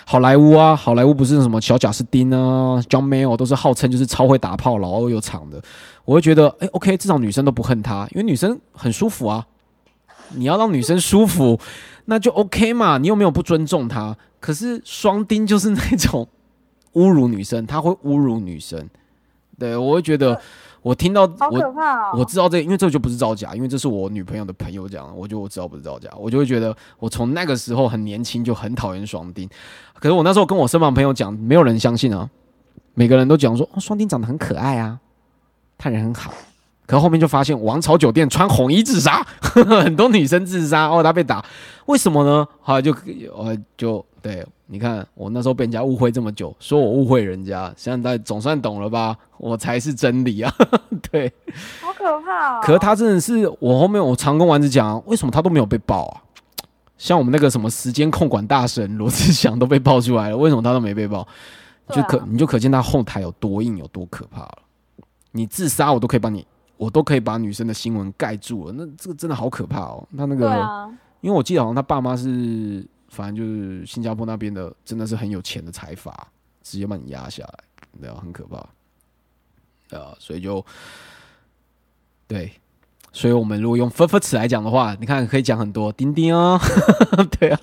[0.06, 5.62] 好莱坞啊，好莱坞不是什么小贾斯汀啊、John Mayer 都是号称就是超会打炮、老二有场的。
[6.06, 9.46] 我会觉得，哎、o k 至少女生都不恨他，因为女生很舒服啊。
[10.34, 11.60] 你要让女生舒服，
[12.06, 14.18] 那就 OK 嘛，你又没有不尊重她。
[14.40, 16.28] 可是双丁就是那种
[16.94, 18.90] 侮辱女生，他会侮辱女生。
[19.58, 20.40] 对我会觉得，
[20.82, 22.16] 我听到好可我怕哦！
[22.18, 29.48] 我知道这，因为这个就不是造假，因为这是我女朋友的朋友讲的，我就我知道不是造假，我就会觉得我从那个时候很年轻就很讨厌双丁。
[30.00, 32.30] 可是我那时候跟我身旁朋友讲，没有人相信啊，
[32.96, 35.00] 每个人都讲说哦，双丁长得很可爱啊，
[35.78, 36.34] 他人很好。
[36.88, 39.26] 可后面就发现王朝酒店穿红衣自杀，
[39.84, 41.44] 很多女生自杀哦，他被打，
[41.88, 42.48] 为什么呢？
[42.62, 42.96] 后来就
[43.36, 49.18] 呃就对，你看我那时候被人家误会这么久，说我误会人家，现在总算懂了吧？
[49.38, 50.54] 我才是真理啊，
[51.12, 51.32] 对。
[51.82, 52.62] 好可怕哦！
[52.62, 56.22] 可是他真的是我后面我常跟丸子讲，为什么他都没有被爆啊？
[57.00, 61.28] 像我们那个什么时间控管大神罗志祥都被爆出来了，为什么他都没被爆？
[61.90, 64.58] 就可你就可见他后台有多硬，有多可怕了。
[65.36, 70.08] 你自杀我都可以帮你，我都可以把女生的新闻盖住了，那这个真的好可怕哦。
[70.18, 76.30] 他那个，啊，因为我记得好像他爸妈是，反正就是新加坡那边的，真的是很有钱的财阀，
[76.64, 77.60] 直接把你压下来，
[78.00, 78.66] 对啊，很可怕。
[79.90, 80.66] 对啊，所以就
[82.28, 82.50] 对，
[83.12, 86.58] 所以我们如果用分分词来讲的话，你看可以讲很多丁丁哦，
[87.38, 87.60] 对啊，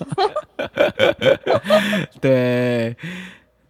[2.21, 2.95] 对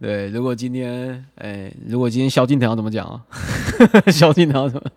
[0.03, 3.23] 对，如果今天哎，如果今天萧敬腾要怎么讲啊？
[4.11, 4.91] 萧敬腾要怎么？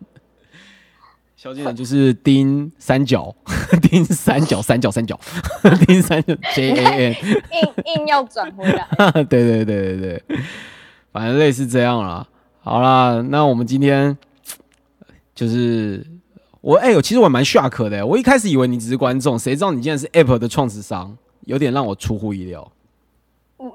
[1.37, 3.33] 萧敬腾就是丁三角，
[3.81, 5.17] 丁三角，三角，三角，
[5.85, 7.13] 丁三角 J A N。
[7.23, 8.85] 硬硬要转回来。
[9.23, 10.23] 对对对对对，
[11.13, 12.27] 反正类似这样啦。
[12.59, 14.17] 好啦，那我们今天
[15.33, 16.05] 就是
[16.59, 22.69] 我哎、呦，其实我蛮 shock 的、我一开始以为你只是观众，谁知道你竟然是 Apple 的创始商，有点让我出乎意料。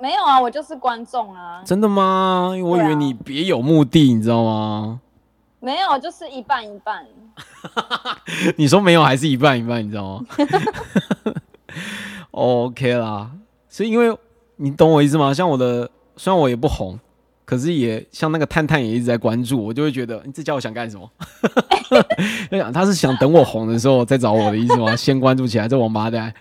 [0.01, 2.53] 没有啊，我就是观众啊，真的吗？
[2.55, 5.01] 因为我以为你别有目的，你知道吗？
[5.61, 7.05] 没有，就是一半一半。
[8.57, 10.27] 你说没有还是一半一半，你知道吗？
[12.33, 13.31] OK 啦，
[13.69, 14.17] 所以因为
[14.57, 15.33] 你懂我意思吗？
[15.35, 16.99] 像我的，虽然我也不红，
[17.45, 21.11] 可是也像那个探探也一直在关注，我就会觉得你这叫我想干什么？
[22.51, 24.95] 就想他是想等我红的时候再找我的意思吗？
[24.97, 26.33] 先关注起来，这王八蛋。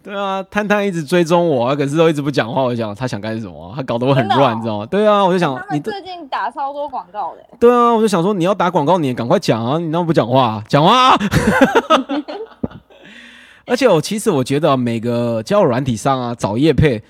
[0.00, 2.62] 对啊，探探一直追踪我，可是都一直不讲话。
[2.62, 4.86] 我想他想干什么啊、他搞得我很乱，你知道吗？
[4.86, 9.78] 对啊，我就想你最近打超多广告的，对啊，我就想说你要打广告，你也赶快讲啊！
[9.78, 11.18] 你那么不讲话、讲话、啊！
[13.66, 17.02] 而且我其实我觉得每个交友软体上啊找叶配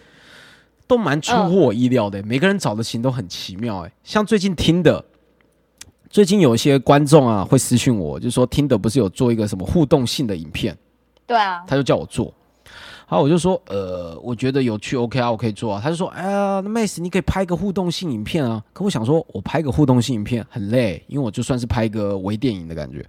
[0.88, 5.04] 都蛮出乎我意料的、每个人找的型都很奇妙哎、像最近听的，
[6.10, 10.76] 最近有一些观众啊会私讯我，就说听的不是有做一个什么互动性的影片，
[11.28, 12.34] 对啊，他就叫我做。
[13.10, 15.80] 好，我就说，呃，我觉得有趣，OK 啊，我可以做啊。
[15.82, 18.62] 他就说，哎呀，那 Max，你可以拍个互动性影片啊。
[18.74, 23.02] 可我想说，我拍个互动性影片很累，因为我就算是拍一个微电影的感觉。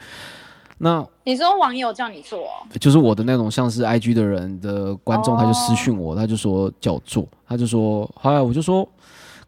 [0.77, 8.87] 那你说网友叫你做哦，就是我的那种像是 IG 的人的观众，哦他就私讯我，他就说叫我做，他就说，后来我就说，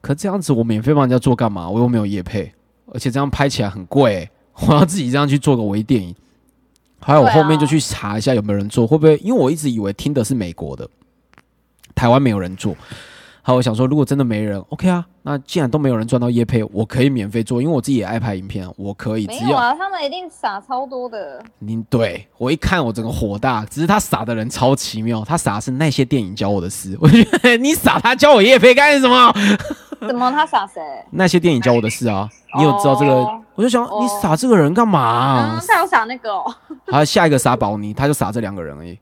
[0.01, 1.69] 可这样子我免费帮人家做干嘛？
[1.69, 2.51] 我又没有业配，
[2.87, 4.31] 而且这样拍起来很贵欸、
[4.67, 6.13] 我要自己这样去做个微电影。
[7.01, 9.17] 还有我后面就去查一下有没有人做，会不会？
[9.17, 10.87] 因为我一直以为听的是美国的，
[11.95, 12.75] 台湾没有人做。
[13.43, 21.43] 好，我想说，如果真的没人，OK 啊，那既然都没有人赚到叶配，我可以免费做，因为我自己也爱拍影片啊，我可以，没有啊，他们一定撒超多的。
[21.57, 29.33] 你对我一看我整个火大，只是他傻的人超奇妙，他傻的是那些电影教我的事，我觉得你傻，他教我叶配干什么？
[30.07, 30.81] 怎么他撒谁？
[31.11, 33.13] 那些电影教我的事啊，你有知道这个？
[33.13, 35.67] 哦我就想哦你傻这个人干嘛、啊嗯，？
[35.67, 36.55] 他有撒那个哦。
[36.87, 38.97] 还有下一个傻宝妮，他就傻这两个人而已。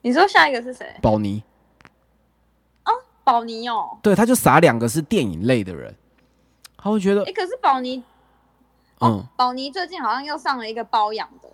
[0.00, 0.86] 你说下一个是谁？
[1.02, 1.44] 宝妮，
[3.22, 3.98] 宝妮哦。
[4.02, 5.94] 对，他就傻两个是电影类的人，
[6.76, 8.02] 他会觉得哎，可是宝妮，
[9.00, 11.48] 嗯宝妮最近好像又上了一个包养的。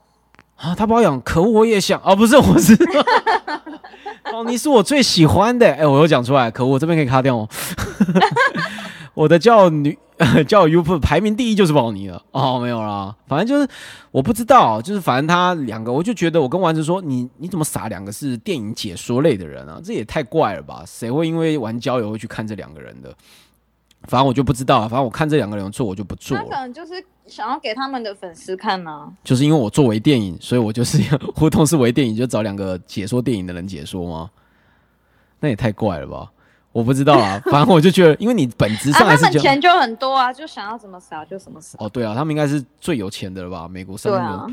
[0.62, 2.76] 啊，他保养，可恶，我也想啊，不是，我是
[4.30, 7.48] 宝尼 是我最喜欢的，哎、我又讲出来，可恶，我这边可以卡掉哦。
[9.14, 9.98] 我的叫女
[10.47, 12.22] 交友 YouTube 排名第一就是宝妮了。
[12.30, 13.68] 哦，没有啦，反正就是
[14.12, 19.80] 我不知道，就是反正他两个，我就觉得我跟丸子说，你你怎么撒两个是电影解说类的人啊？
[19.84, 20.84] 这也太怪了吧？
[20.86, 23.12] 谁会因为玩交友会去看这两个人的？
[24.09, 26.57] 反正我就不知道啊，反正我看这两个人做，我就不做他可了。
[26.61, 26.93] 能就是
[27.27, 30.99] 想要给他们的粉丝看呢、就是因为我做微电影，所以我就是
[31.35, 34.31] 互动是微电影，就找两个解说电影的人解说吗？
[35.41, 36.31] 那也太怪了吧！
[36.73, 41.77] 我不知道啊， 反正我就觉得，因为你本质啊，上还是钱就很多啊，就想要怎么撒就怎么撒。
[41.81, 43.69] 哦，对啊，他们应该是最有钱的了吧？
[43.69, 44.47] 美国上面的，对啊，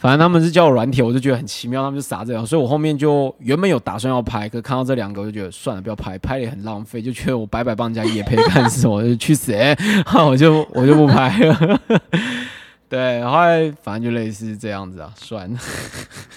[0.00, 9.76] 反正他们是叫我软铁，我就觉得很奇妙，他们就傻这样，所以我后面就原本有打算要拍，可看到这两个，我就觉得算了，不要拍，拍了也很浪费，就觉得我白白帮人家夜配干什么，就去死、欸，
[10.26, 11.80] 我就我就不拍了。
[12.88, 15.58] 对，后来反正就类似这样子啊，算了，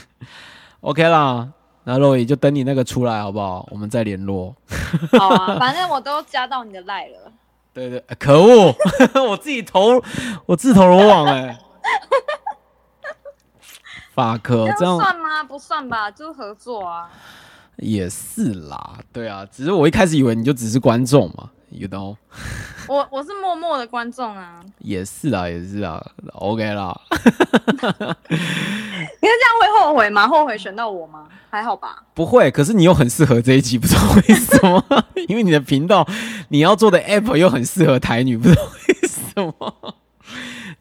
[0.82, 1.48] OK 啦。
[1.86, 3.68] 那肉也就等你那个出来好不好？
[3.70, 4.56] 我们再联络。
[5.18, 7.32] 好啊，反正我都加到你的赖了。
[7.74, 8.74] 对对，呃可恶，
[9.30, 10.02] 我自己投，
[10.46, 11.60] 我自投罗网哎、法
[14.38, 15.44] 克这这样样算吗？
[15.44, 17.10] 不算吧，就是合作啊。
[17.78, 22.16] 也是啦，对啊，只是我一开始以为你就只是观众嘛，you know，
[22.88, 24.62] 我我是默默的观众啊。
[24.78, 26.00] 也是啊，也是啊
[26.34, 27.26] ，OK 啦， 你
[27.98, 30.28] 看这样会后悔吗？
[30.28, 31.28] 后悔选到我吗？
[31.50, 32.04] 还好吧。
[32.14, 34.84] 不会，可是你又很适合这一集，不知道为什么，
[35.28, 36.08] 因为你的频道
[36.50, 39.96] 你要做的 app 又很适合台女，不知道为什么。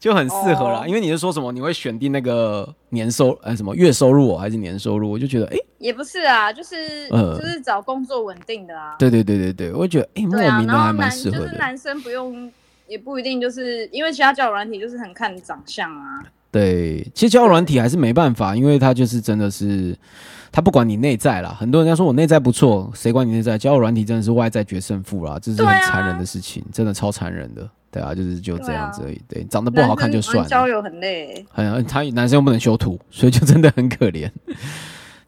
[0.03, 1.49] 就很适合啦哦因为你是说什么？
[1.53, 5.09] 你会选定那个年收，呃，什么月收入、哦、还是年收入？
[5.09, 6.75] 我就觉得，哎、也不是啊，就是、
[7.09, 8.97] 呃就是找工作稳定的啊。
[8.99, 11.45] 对对对对对，我觉得，哎、莫名的还蛮适合的。
[11.45, 12.51] 就是男生不用，
[12.85, 16.21] 也不一定就是因为其他交友软体就是很看长相啊。
[16.51, 19.97] 对，其实交友软体还是没办法，因为它就是真的是，
[20.51, 21.55] 它不管你内在啦。
[21.57, 23.57] 很多人家说我内在不错，谁管你内在？
[23.57, 27.69] 交友软体真的是外在决胜负啦，这是很残忍的事情，真的超残忍的。
[27.93, 29.21] 对啊，就是就这样子而已。
[29.29, 34.27] 对，长得不好看就算了，交友很累，很他男生又不能修图，所以就真的很可怜。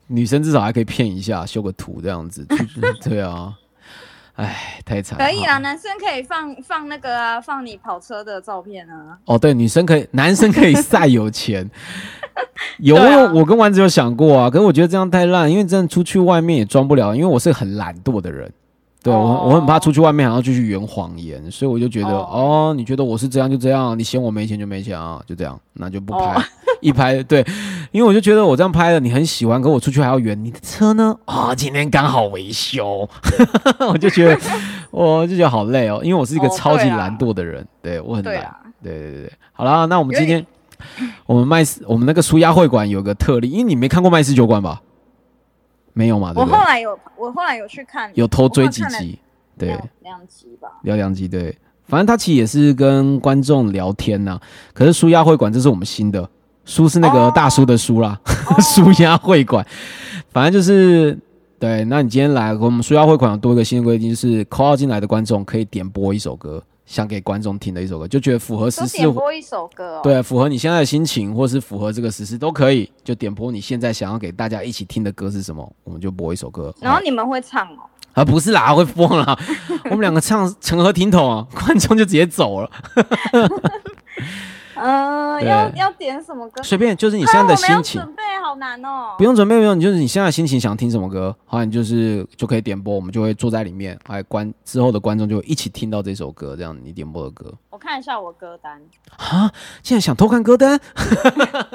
[0.08, 2.46] 女生至少还可以骗一下，修个图这样子。
[3.04, 3.54] 对啊，
[4.36, 5.18] 哎，太惨。
[5.18, 9.18] 可以啊，男生可以放放那个啊，放你跑车的照片啊。
[9.26, 11.70] 哦，对，女生可以，男生可以晒有钱。
[12.80, 18.52] 有， 啊我我跟丸子有想过啊，可是我觉得这样太烂，因为真的出去外面也装不了，因为我是很懒惰的人。
[19.06, 19.48] 对我哦。
[19.48, 22.28] 我很怕出去外面还要继续圆谎言，所以我就觉得哦。
[22.32, 26.44] 哦你觉得我是这样就这样，你嫌我没钱就没钱啊，就这样，那就不拍，哦。
[26.82, 27.44] 一拍对，
[27.92, 31.16] 因为我就觉得我这样拍了你很喜欢，可我出去还要圆，你的车呢？
[31.26, 33.08] 啊、今天刚好维修，
[33.88, 34.38] 我就觉得
[34.92, 39.22] 我就觉得好累哦，因为我是一个超级懒惰的人，对我很懒，对啊，对对对。
[39.24, 40.46] 对，好啦，那我们今天
[41.26, 44.82] 我们麦斯我们那个舒压会馆有个特例，因为你没看过麦斯酒馆吧？
[45.96, 46.46] 没有嘛，对我？
[46.48, 49.18] 后来有，我后来有去看，有偷追几集，
[49.58, 50.68] 对，两两集吧。
[50.84, 51.58] 聊两集，对，
[51.88, 54.40] 反正他其实也是跟观众聊天呐、
[54.74, 56.30] 可是舒压会馆这是我们新的，
[56.66, 57.32] 书是那个哦。
[57.34, 58.22] 大叔的书啦，
[58.62, 59.66] 舒压会馆，
[60.30, 61.18] 反正就是。
[61.58, 76.74] 对，那你今天来，我们舒压会馆有多一个新的规定，就是 call 进来的观众可以点播一首歌，想给观众听的一首歌，就觉得符合时事点播一首歌哦。，对，符合你现在的心情，或是符合这个时事都可以，就点播你现在想要给大家一起听的歌是什么，我们就播一首歌。
[76.80, 77.80] 然后你们会唱哦。
[78.14, 79.38] 啊，不是啦，会疯啦！
[79.86, 81.46] 我们两个唱成何体统啊？
[81.54, 82.72] 观众就直接走了。
[84.76, 86.62] 嗯，对要要点什么歌？
[86.64, 89.16] 随便，就是你现在的心情，准备好难哦。
[89.18, 98.82] 不用准备，不用，你就是你现在的心情想听什么歌，好，你就是就可以点播，我们就会坐在里面，还观之后的观众就会一起听到这首歌，这样你点播的歌我看一下我歌单。
[99.18, 100.80] 啊，现在想偷看歌单，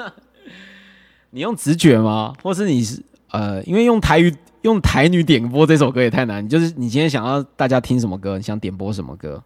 [1.31, 2.33] 你用直觉吗？
[2.43, 3.01] 或是你是
[3.31, 9.43] 呃，因为用台语用台女点播这首歌也太难，就是你今天想要大家听什么歌，你想点播什么歌？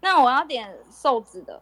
[0.00, 1.60] 那我要点瘦子的。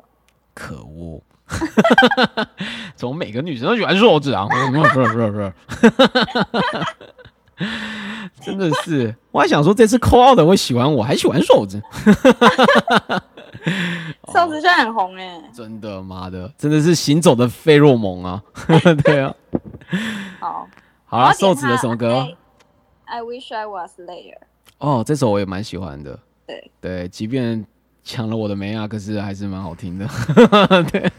[0.57, 1.23] 可恶！
[2.97, 4.49] 怎么每个女生都喜欢瘦子啊？
[4.49, 5.53] 不是不是是是，
[8.43, 11.81] 真的是，我还想说这次扣二的会喜欢我，还喜欢瘦子，
[14.33, 15.43] 瘦子现在很红哎。
[15.53, 18.43] 真的妈的，真的是行走的费洛蒙啊！
[19.05, 19.35] 对啊，
[20.41, 20.67] 好，
[21.05, 22.27] 好啦，我要点瘦子的什么歌
[23.05, 24.39] ？I I wish I was later。
[24.79, 26.19] 哦，这首我也蛮喜欢的。
[26.47, 27.65] 对对，即便
[28.07, 30.07] 抢了我的梅啊，可是还是蛮好听的。
[30.93, 31.11] 对，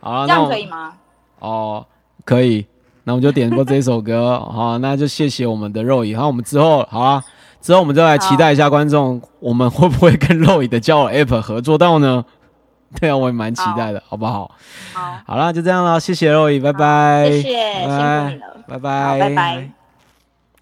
[0.00, 0.94] 好了，这样可以吗？
[1.40, 1.86] 哦，
[2.24, 2.66] 可以，
[3.04, 4.40] 那我们就点播这首歌。
[4.50, 6.16] 好，那就谢谢我们的肉乙。
[6.16, 7.22] 好，我们之后好啊，
[7.60, 12.24] 之后我们就来期待一下观众，我们会不会跟肉乙的交友 App 合作到呢？
[12.98, 14.50] 对啊，我也蛮期待的，好不好？
[14.94, 18.64] 好，好啦，就这样了，谢谢肉乙，拜拜，谢谢，辛苦你了。
[18.66, 19.70] 拜拜，好，拜拜。。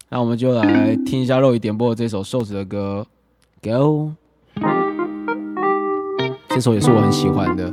[0.09, 3.07] 那我们就来听一下肉乙点播的这首瘦子的歌
[3.61, 4.22] ，Go。
[6.53, 7.65] 这首也是我很喜欢的，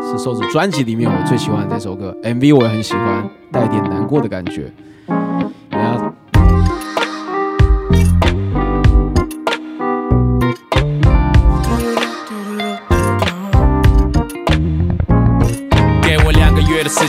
[0.00, 4.72] 是收子专辑里面我最喜欢的这首歌，MV 我也很喜欢，带一点难过的感觉。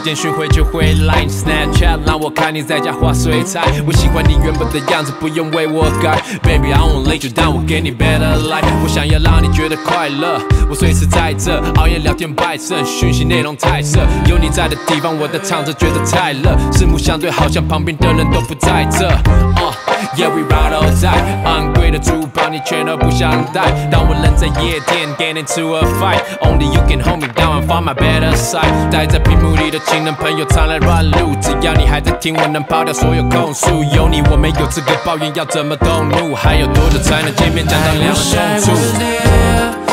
[0.05, 1.25] 间寻回就回来。
[1.25, 6.21] Snapchat 让我看你在家画水彩，我喜欢你原本的样子，不用为我改。
[6.43, 8.63] Baby I won't let you down，我给你 better life。
[8.83, 13.99] 我想要让你觉得快乐，我随时在这，熬夜聊天摆正，讯息内容太色。
[14.27, 19.09] 有你在的地方，我的唱着觉得太热，四目相对，好像旁边的人都不在这。
[19.55, 19.73] Uh,
[20.17, 23.71] Yeah, we ride or die，昂贵的珠宝你全都不想戴。
[23.91, 28.89] 当我人在夜店 get into a fight，only you can hold me down and find my better side。
[28.89, 33.83] 待在屏幕里的情人朋友常来乱入，只要你还在听，我能抛掉所有控诉。
[33.95, 36.33] 有你我没有资格抱怨，要怎么动怒？
[36.33, 37.65] 还有多久才能见面？
[37.67, 39.84] 讲到两人痛处。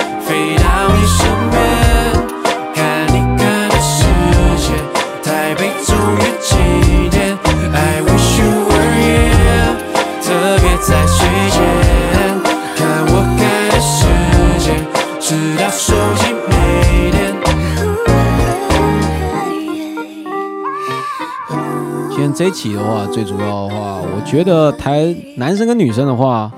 [22.42, 26.52] 这一期的话，最主要的话，我觉得台男生跟女生的话，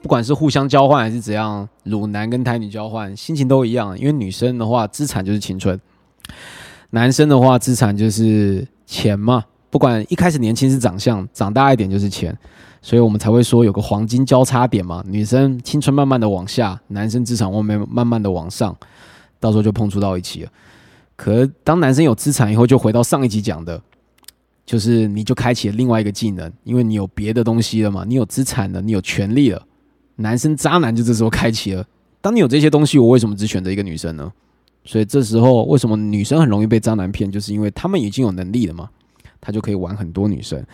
[0.00, 3.98] 不管是互相交换还是怎样，乳男跟台女交换，心情都一样。
[3.98, 5.76] 因为女生的话，资产就是青春；
[6.90, 9.42] 男生的话，资产就是钱嘛。
[9.68, 12.32] 不管一开始年轻是长相，长大一点就是钱，
[12.80, 15.02] 所以我们才会说有个黄金交叉点嘛。
[15.08, 18.76] 女生青春慢慢的往下，男生资产后面慢慢的往上，
[19.40, 20.50] 到时候就碰触到一起了。
[21.16, 23.82] 可当男生有资产以后，就回到上一集讲的，
[24.70, 29.60] 就是你就开启了另外一个技能，因为你有别的东西了嘛，你有资产了，你有权利了。
[30.14, 31.84] 男生渣男就这时候开启了。
[32.20, 34.32] 当你有这些东西，我为什么只选择一个女生呢？
[34.84, 38.88] 所以这时候为什么女生很容易被渣男骗，就是因为他们已经有能力了嘛，
[39.40, 40.64] 他就可以玩很多女生，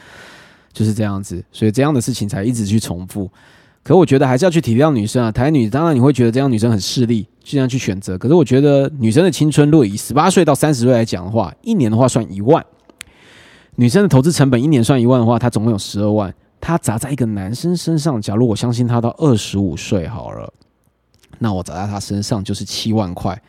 [0.75, 1.43] 就是这样子。
[1.51, 3.31] 所以这样的事情才一直去重复。
[3.83, 8.19] 可我觉得还是要去体谅女生啊，台女当然你会觉得这样女生很势利，尽量去选择。
[8.19, 12.63] 可是我觉得女生的青春，如果以十八岁到三十岁来讲的话，一年的话算一万。
[13.77, 16.35] 女生的投资成本一年算一万的话，她总共有十二万。
[16.61, 20.53] 她砸在一个男生身上，假如我相信他到二十五岁好了，
[21.39, 23.41] 那我砸在他身上就是七万块。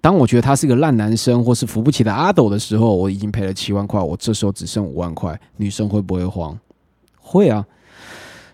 [0.00, 6.58] 当我觉得他是个烂男生或是扶不起的阿斗的时候，我已经赔了七万块，我这时候只剩五万块，女生会不会慌？
[7.20, 7.64] 会啊。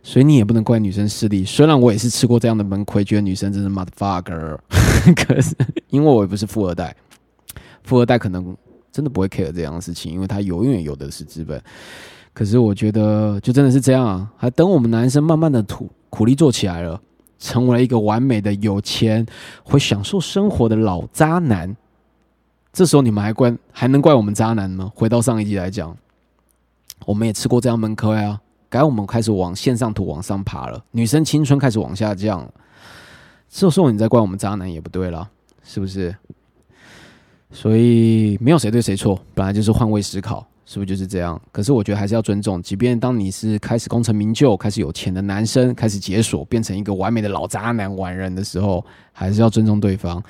[0.02, 4.58] 所以你也不能怪女生势利，虽然我也是吃过这样的闷亏，觉得女生真是 motherfucker，
[5.16, 5.56] 可是
[5.88, 6.94] 因为我也不是富二代，
[7.84, 8.54] 富二代可能
[8.94, 11.60] 真的不会 care 这样的事情，因为他永远有的是资本。
[12.32, 17.00] 可是我觉得就真的是这样啊，还等我们男生慢慢的苦苦力做起来了，
[17.40, 19.26] 成为了一个完美的有钱
[19.64, 21.76] 会享受生活的老渣男，
[22.72, 24.92] 这时候你们还怪还能怪我们渣男吗？
[24.94, 25.96] 回到上一集来讲，
[27.04, 28.40] 我们也吃过这样闷亏啊。
[28.68, 32.54] 该我们开始往线上图往上爬了，女生青春开始往下降了。
[33.50, 35.28] 这时候你再怪我们渣男也不对了，
[35.64, 36.14] 是不是？
[37.54, 41.40] 所以没有谁对谁错，本来就是换位思考，是不是就是这样？
[41.52, 50.20] 可是我觉得还是要尊重，即便当你是开始功成名就、开始有钱的男生，开始解锁变成一个完美的老渣男完人的时候，还是要尊重对方。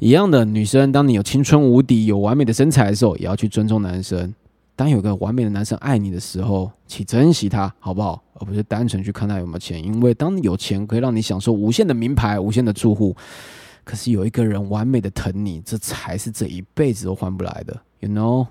[0.00, 4.34] 一样的，女生当你有青春无敌、有完美的身材的时候，也要去尊重男生。
[4.76, 8.20] 当有个完美的男生爱你的时候，请珍惜他，好不好？
[8.40, 9.82] 而不是单纯去看他有没有钱。
[9.82, 13.14] 因为当你有钱，可以让你享受无限的名牌、无限的住户。
[13.84, 17.78] 可是有一个人完美的疼你，这才是这一辈子都换不来的。
[18.00, 18.46] You know？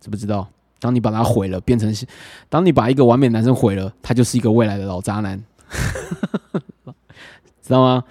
[0.00, 0.48] 知不知道？
[0.78, 2.04] 当你把他毁了，变成是
[2.48, 5.42] 当你把一个完美男生毁了，他就是一个未来的老渣男，
[7.62, 8.02] 知道吗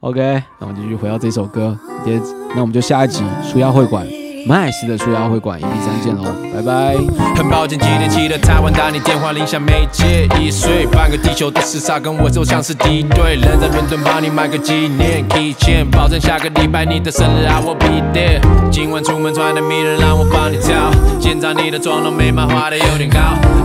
[0.00, 1.78] ？OK，那我们继续回到这首歌。
[2.04, 2.20] 接，
[2.54, 4.25] 那我们就下一集舒压会馆。
[4.48, 6.22] 麦斯的舒压会馆，一比三见喽，
[6.54, 6.94] 拜拜。
[7.34, 13.34] 很抱歉，今天起的台湾打你电话铃响没接，一岁半个地球的时差跟我就像是敌对。
[13.34, 18.40] 人在伦敦帮你买个纪念 keychain，保证下个礼拜你的生日 I will be there。
[18.70, 20.92] 今晚出门穿的迷人，让我帮你挑。
[21.18, 23.18] 检查你的妆容，眉毛画的有点高。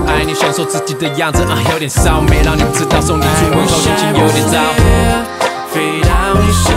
[0.07, 4.57] 爱你享受自己的样子，啊，有点骚，没让你知道送你出门后心情有点糟。
[5.69, 6.73] 飞到你身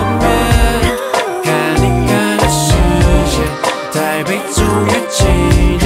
[4.74, 5.83] Nunca tinha